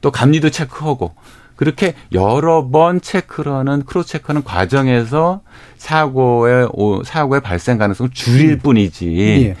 [0.00, 1.14] 또 감리도 체크하고
[1.56, 5.42] 그렇게 여러 번 체크를 하는 cross check하는 과정에서
[5.76, 6.68] 사고의
[7.04, 8.58] 사고의 발생 가능성을 줄일 음.
[8.58, 9.16] 뿐이지.
[9.48, 9.56] 예.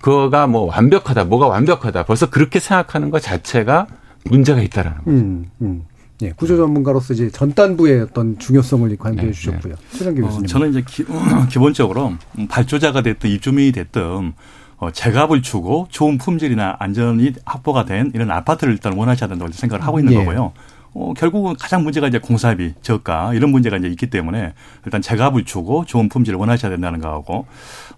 [0.00, 2.04] 그거가 뭐 완벽하다, 뭐가 완벽하다.
[2.04, 3.86] 벌써 그렇게 생각하는 것 자체가
[4.24, 5.10] 문제가 있다라는 거죠.
[5.10, 5.84] 음, 음.
[6.22, 9.74] 예, 구조 전문가로서 이제 전단부의 어떤 중요성을 강조해 네, 주셨고요.
[9.74, 9.98] 네.
[9.98, 10.44] 최장기 교수님.
[10.44, 11.04] 어, 저는 이제 기,
[11.58, 12.14] 본적으로
[12.48, 14.32] 발주자가 됐든 입주민이 됐든
[14.78, 19.98] 어, 제값을 주고 좋은 품질이나 안전이 확보가 된 이런 아파트를 일단 원하셔야 된다고 생각을 하고
[19.98, 20.18] 있는 예.
[20.18, 20.52] 거고요.
[20.98, 24.54] 어, 결국은 가장 문제가 이제 공사비, 저가 이런 문제가 이제 있기 때문에
[24.86, 27.46] 일단 제값을 주고 좋은 품질을 원하셔야 된다는 거하고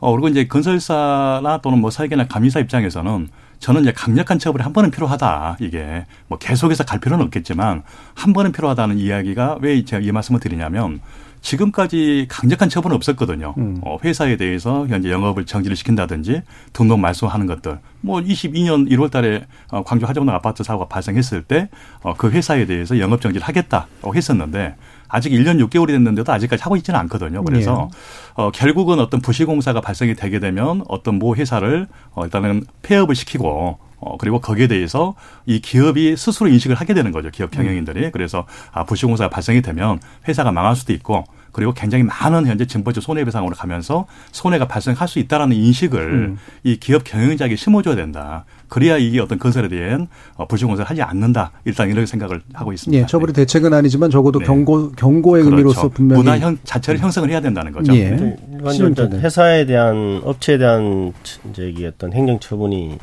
[0.00, 3.28] 어, 그리고 이제 건설사나 또는 뭐 설계나 감리사 입장에서는
[3.60, 5.58] 저는 이제 강력한 처벌이 한 번은 필요하다.
[5.60, 7.82] 이게 뭐 계속해서 갈 필요는 없겠지만
[8.14, 11.00] 한 번은 필요하다는 이야기가 왜 제가 이 말씀을 드리냐면
[11.48, 13.54] 지금까지 강력한 처벌은 없었거든요.
[13.56, 13.78] 음.
[13.80, 16.42] 어, 회사에 대해서 현재 영업을 정지를 시킨다든지
[16.74, 17.78] 등록 말소하는 것들.
[18.02, 21.70] 뭐 22년 1월 달에 어, 광주 하정동 아파트 사고가 발생했을 때
[22.02, 24.76] 어, 그 회사에 대해서 영업 정지를 하겠다고 했었는데
[25.08, 27.42] 아직 1년 6개월이 됐는데도 아직까지 하고 있지는 않거든요.
[27.44, 28.42] 그래서 예.
[28.42, 34.16] 어, 결국은 어떤 부실공사가 발생이 되게 되면 어떤 모 회사를 어, 일단은 폐업을 시키고 어,
[34.18, 35.14] 그리고 거기에 대해서
[35.46, 37.30] 이 기업이 스스로 인식을 하게 되는 거죠.
[37.30, 38.04] 기업 경영인들이.
[38.04, 38.10] 음.
[38.12, 43.54] 그래서 아, 부실공사가 발생이 되면 회사가 망할 수도 있고 그리고 굉장히 많은 현재 증벌적 손해배상으로
[43.56, 46.38] 가면서 손해가 발생할 수 있다라는 인식을 음.
[46.62, 48.44] 이 기업 경영자에게 심어줘야 된다.
[48.68, 51.52] 그래야 이게 어떤 건설에 대한 어, 불신공사를 하지 않는다.
[51.64, 53.02] 일단 이런 생각을 하고 있습니다.
[53.02, 53.42] 예, 처벌의 네.
[53.42, 54.44] 대책은 아니지만 적어도 네.
[54.44, 55.56] 경고 경고의 그렇죠.
[55.56, 57.94] 의미로서 분명히 문화 형 자체를 형성을 해야 된다는 거죠.
[57.96, 58.10] 예.
[58.10, 58.36] 네.
[58.52, 61.12] 일반적으로 회사에 대한 업체에 대한
[61.50, 62.98] 이제 어떤 행정 처분이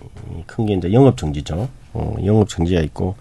[0.46, 1.68] 큰 게 이제 영업 정지죠.
[1.94, 3.16] 어, 영업 정지가 있고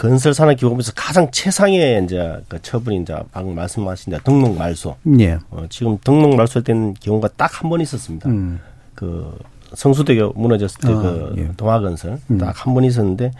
[0.00, 4.96] 건설 산업 기업에서 가장 최상의 이제 그 처분이 이제 방금 말씀하신 등록 말소.
[5.18, 5.38] 예.
[5.50, 8.26] 어, 지금 등록 말소된 경우가 딱 한 번 있었습니다.
[8.30, 8.58] 음.
[8.94, 9.36] 그
[9.74, 11.50] 성수대교 무너졌을 때그 아, 예.
[11.54, 12.38] 동아건설 음.
[12.38, 13.32] 딱한 번 있었는데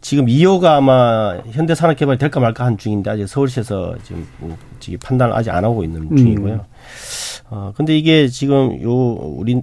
[0.00, 4.26] 지금 2호가 아마 현대산업개발이 될까 말까 한 중인데 아직 서울시에서 지금
[4.80, 6.54] 지금 판단을 아직 안 하고 있는 중이고요.
[6.54, 6.60] 음.
[7.50, 9.62] 어 근데 이게 지금 요 우리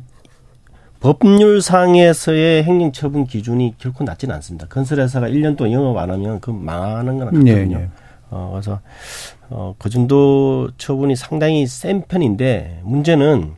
[1.00, 4.68] 법률상에서의 행정처분 기준이 결코 낮지는 않습니다.
[4.68, 7.54] 건설회사가 1년 동안 영업 안 하면 그 망하는 거나 같거든요.
[7.54, 7.90] 네, 네.
[8.30, 8.80] 어, 그래서
[9.50, 13.54] 어, 그 정도 처분이 상당히 센 편인데 문제는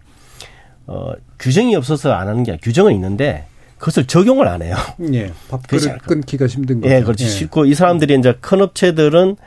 [0.87, 3.45] 어, 규정이 없어서 안 하는 게 아니라 규정은 있는데
[3.77, 4.75] 그것을 적용을 안 해요.
[5.13, 5.31] 예.
[5.49, 6.93] 밥그릇 끊기가 힘든 거죠.
[6.93, 7.23] 예, 그렇지.
[7.23, 7.27] 예.
[7.27, 9.37] 쉽고 이 사람들이 이제 큰 업체들은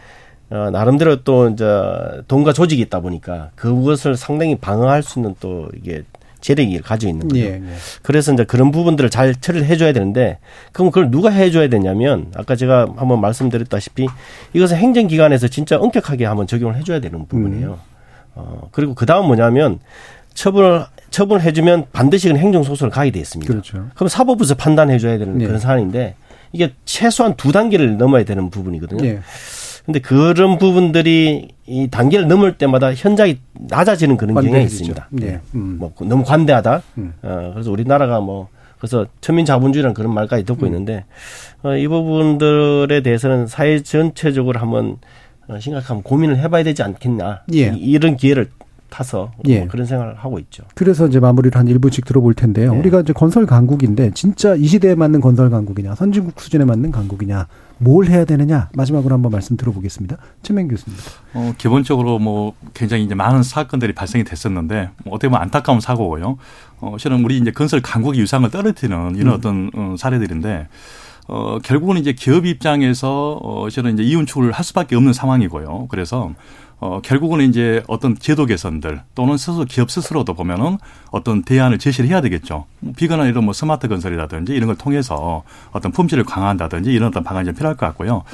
[0.50, 1.64] 어, 나름대로 또 이제
[2.26, 6.02] 돈과 조직이 있다 보니까 그것을 상당히 방어할 수 있는 또 이게
[6.44, 7.40] 재력이 가지고 있는 거죠.
[7.40, 7.62] 예, 예.
[8.02, 10.38] 그래서 이제 그런 부분들을 잘 처리를 해줘야 되는데
[10.72, 14.06] 그럼 그걸 누가 해줘야 되냐면 아까 제가 한번 말씀드렸다시피
[14.52, 17.70] 이것은 행정기관에서 진짜 엄격하게 한번 적용을 해줘야 되는 부분이에요.
[17.70, 17.76] 음.
[18.34, 19.78] 어, 그리고 그 다음 뭐냐면
[20.34, 23.50] 처분을 처분을 해주면 반드시 그 행정소송을 가게 돼 있습니다.
[23.50, 23.86] 그렇죠.
[23.94, 25.46] 그럼 사법부에서 판단해줘야 되는 네.
[25.46, 26.14] 그런 사안인데
[26.52, 29.20] 이게 최소한 두 단계를 넘어야 되는 부분이거든요.
[29.86, 29.92] 네.
[29.92, 34.64] 근데 그런 부분들이 이 단계를 넘을 때마다 현장이 낮아지는 그런 경향이.
[34.64, 35.08] 있습니다.
[35.10, 35.40] 네.
[35.54, 35.76] 음.
[35.78, 36.82] 뭐 너무 관대하다.
[36.98, 37.12] 음.
[37.22, 41.04] 어, 그래서 우리나라가 뭐 그래서 천민 자본주의라는 그런 말까지 듣고 있는데
[41.62, 44.96] 어, 이 부분들에 대해서는 사회 전체적으로 한번
[45.48, 47.42] 어, 심각한 고민을 해봐야 되지 않겠냐.
[47.54, 47.68] 예.
[47.68, 48.48] 이, 이런 기회를
[48.94, 49.58] 타서 예.
[49.58, 50.62] 뭐 그런 생각을 하고 있죠.
[50.76, 52.72] 그래서 이제 마무리를 한 1분씩 들어볼 텐데요.
[52.72, 52.78] 네.
[52.78, 58.06] 우리가 이제 건설 강국인데 진짜 이 시대에 맞는 건설 강국이냐, 선진국 수준에 맞는 강국이냐, 뭘
[58.06, 60.16] 해야 되느냐 마지막으로 한번 말씀 들어보겠습니다.
[60.42, 60.96] 최명 교수님.
[61.34, 66.36] 어, 기본적으로 뭐 굉장히 이제 많은 사건들이 발생이 됐었는데 뭐 어떻게 보면 안타까운 사고고요.
[66.80, 69.34] 어, 실은 우리 이제 건설 강국의 유상을 떨어뜨리는 이런 음.
[69.34, 70.68] 어떤 어, 사례들인데
[71.26, 75.88] 어, 결국은 이제 기업 입장에서 어, 실은 이제 이윤출을 할 수밖에 없는 상황이고요.
[75.88, 76.32] 그래서
[76.80, 80.78] 어, 결국은 이제 어떤 제도 개선들 또는 스스로 기업 스스로도 보면은
[81.10, 82.66] 어떤 대안을 제시를 해야 되겠죠.
[82.80, 87.46] 뭐 비관한 이런 뭐 스마트 건설이라든지 이런 걸 통해서 어떤 품질을 강화한다든지 이런 어떤 방안이
[87.46, 88.24] 좀 필요할 것 같고요.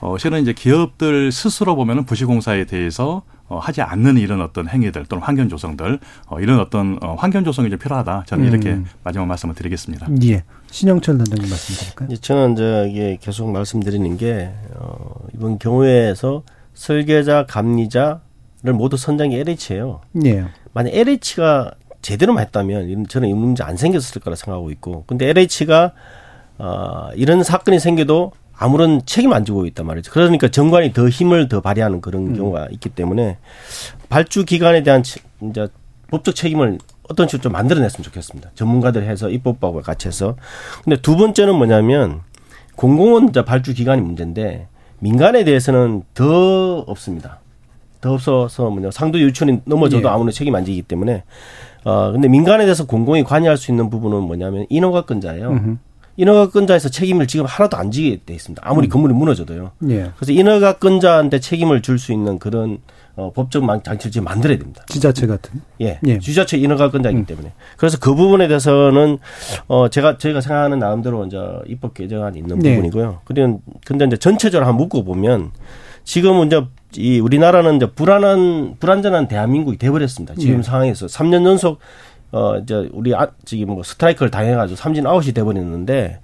[0.00, 5.22] 어, 실은 이제 기업들 스스로 보면은 부실공사에 대해서 어, 하지 않는 이런 어떤 행위들 또는
[5.22, 8.24] 환경 조성들 어, 이런 어떤 어, 환경 조성이 좀 필요하다.
[8.26, 8.86] 저는 이렇게 음.
[9.04, 10.08] 마지막 말씀을 드리겠습니다.
[10.24, 10.42] 예.
[10.70, 12.08] 신영철 단장님 말씀 드릴까요?
[12.10, 16.42] 이제 저는 이제 이게 계속 말씀드리는 게 어, 이번 경우에서
[16.76, 18.20] 설계자, 감리자를
[18.74, 20.00] 모두 선정이 LH예요.
[20.26, 20.44] 예.
[20.72, 21.72] 만약 LH가
[22.02, 25.92] 제대로만 했다면 저는 이 문제 안 생겼을 거라 생각하고 있고, 근데 LH가
[26.58, 30.10] 어, 이런 사건이 생겨도 아무런 책임 안 지고 있단 말이죠.
[30.12, 33.36] 그러니까 정관이 더 힘을 더 발휘하는 그런 경우가 있기 때문에
[34.08, 35.68] 발주 기관에 대한 치- 이제
[36.10, 36.78] 법적 책임을
[37.10, 38.50] 어떤 식으로 좀 만들어냈으면 좋겠습니다.
[38.54, 40.36] 전문가들 해서 입법부하고 같이 해서.
[40.84, 42.20] 근데 두 번째는 뭐냐면
[43.28, 44.68] 이제 발주 기관이 문제인데
[45.00, 47.40] 민간에 대해서는 더 없습니다.
[48.00, 50.12] 더 없어서 뭐냐 상도 유출이 넘어져도 예.
[50.12, 51.24] 아무런 책임 안 지기 때문에
[51.84, 55.48] 어 근데 민간에 대해서 공공이 관여할 수 있는 부분은 뭐냐면 인허가권자예요.
[55.48, 55.76] 음흠.
[56.18, 58.62] 인허가권자에서 책임을 지금 하나도 안 지게 돼 있습니다.
[58.64, 59.72] 아무리 건물이 무너져도요.
[59.90, 60.10] 예.
[60.16, 62.78] 그래서 인허가권자한테 책임을 줄 수 있는 그런
[63.16, 64.84] 어, 법적 망- 장치를 지금 만들어야 됩니다.
[64.88, 65.62] 지자체 같은.
[65.80, 65.98] 예.
[66.06, 66.18] 예.
[66.18, 67.24] 주자체 인허가권자이기 음.
[67.24, 67.52] 때문에.
[67.78, 69.18] 그래서 그 부분에 대해서는
[69.68, 72.74] 어 제가 저희가 생각하는 나름대로 이제 입법 개정안이 있는 네.
[72.76, 73.20] 부분이고요.
[73.24, 73.56] 근데
[73.86, 75.52] 근데 이제 전체적으로 한번 묶어 보면
[76.04, 76.62] 지금은 이제
[76.96, 80.34] 이 우리나라는 이제 불안한 불안전한 대한민국이 돼버렸습니다.
[80.38, 80.62] 지금 예.
[80.62, 81.78] 상황에서 3년 연속
[82.32, 86.20] 어 이제 우리 아 지금 뭐 스트라이크를 당해가지고 삼진 아웃이 돼버렸는데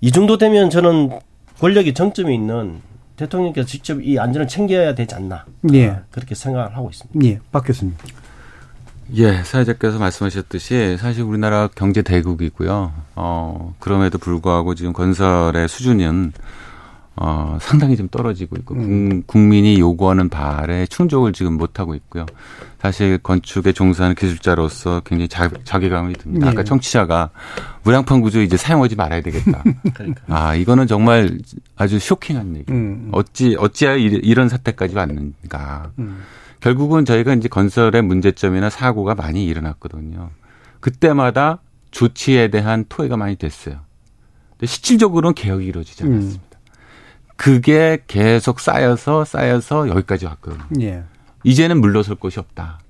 [0.00, 1.10] 이 정도 되면 저는
[1.58, 2.80] 권력이 정점이 있는
[3.16, 5.88] 대통령께서 직접 이 안전을 챙겨야 되지 않나 예.
[5.88, 7.26] 아, 그렇게 생각을 하고 있습니다.
[7.26, 7.40] 예.
[7.52, 7.94] 박 교수님.
[9.16, 12.92] 예, 사회자께서 말씀하셨듯이 사실 우리나라 경제 대국이고요.
[13.16, 16.32] 어, 그럼에도 불구하고 지금 건설의 수준은
[17.16, 22.26] 어, 상당히 좀 떨어지고 있고 국- 국민이 요구하는 바에 충족을 지금 못하고 있고요.
[22.80, 26.46] 사실 건축에 종사하는 기술자로서 굉장히 자, 자괴감이 듭니다.
[26.48, 26.50] 예.
[26.50, 27.30] 아까 청취자가
[27.84, 29.62] 무량판 구조 이제 사용하지 말아야 되겠다.
[29.94, 30.22] 그러니까.
[30.26, 31.38] 아, 이거는 정말
[31.76, 32.72] 아주 쇼킹한 얘기.
[32.72, 33.08] 음.
[33.12, 35.92] 어찌 어찌하여 이- 이런 사태까지 왔는가.
[36.00, 36.22] 음.
[36.60, 40.30] 결국은 저희가 이제 건설의 문제점이나 사고가 많이 일어났거든요.
[40.80, 41.60] 그때마다
[41.90, 43.76] 조치에 대한 토해가 많이 됐어요.
[44.50, 46.12] 근데 실질적으로는 개혁이 이루어지지 음.
[46.12, 46.53] 않았습니다.
[47.36, 50.64] 그게 계속 쌓여서 쌓여서 여기까지 왔거든요.
[50.80, 51.02] 예.
[51.42, 52.80] 이제는 물러설 곳이 없다.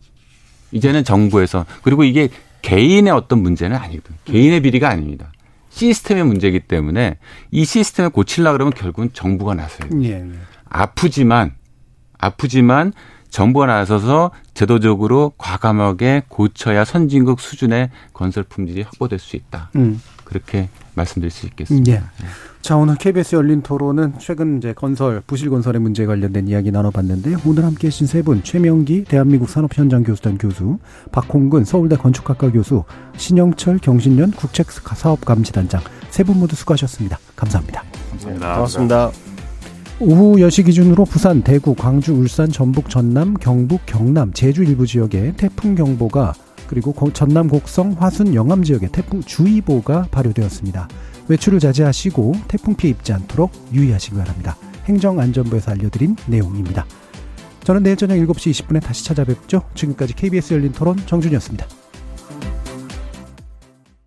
[0.72, 2.28] 이제는 정부에서 그리고 이게
[2.62, 4.16] 개인의 어떤 문제는 아니거든요.
[4.24, 5.30] 개인의 비리가 아닙니다.
[5.70, 7.18] 시스템의 문제이기 때문에
[7.50, 10.02] 이 시스템을 고치려 그러면 결국은 정부가 나서야 돼요.
[10.02, 10.10] 예.
[10.10, 10.32] 예.
[10.68, 11.54] 아프지만
[12.18, 12.92] 아프지만
[13.28, 19.70] 정부가 나서서 제도적으로 과감하게 고쳐야 선진국 수준의 건설 품질이 확보될 수 있다.
[19.74, 20.00] 음.
[20.24, 21.92] 그렇게 말씀드릴 수 있겠습니다.
[21.92, 22.02] 예.
[22.62, 27.38] 자, 오늘 KBS 열린 토론은 최근 이제 건설, 부실 건설의 문제에 관련된 이야기 나눠봤는데요.
[27.44, 30.78] 오늘 함께 해주신 세 분, 최명기 대한민국 산업현장 교수단 교수,
[31.12, 32.84] 박홍근 서울대 건축학과 교수,
[33.16, 37.18] 신영철 경신련 국책사업감시단장 세 분 모두 수고하셨습니다.
[37.36, 37.82] 감사합니다.
[38.10, 38.54] 감사합니다.
[38.54, 39.10] 고맙습니다.
[40.00, 45.74] 오후 10시 기준으로 부산, 대구, 광주, 울산, 전북, 전남, 경북, 경남, 제주 일부 지역에 태풍
[45.74, 46.32] 경보가
[46.66, 50.88] 그리고 고- 전남 곡성, 화순, 영암 지역에 태풍 주의보가 발효되었습니다.
[51.28, 54.56] 외출을 자제하시고 태풍 피해 입지 않도록 유의하시기 바랍니다.
[54.86, 56.84] 행정안전부에서 알려드린 내용입니다.
[57.64, 59.62] 저는 내일 저녁 7시 20분에 다시 찾아뵙죠.
[59.74, 61.66] 지금까지 KBS 열린 토론 정준이었습니다.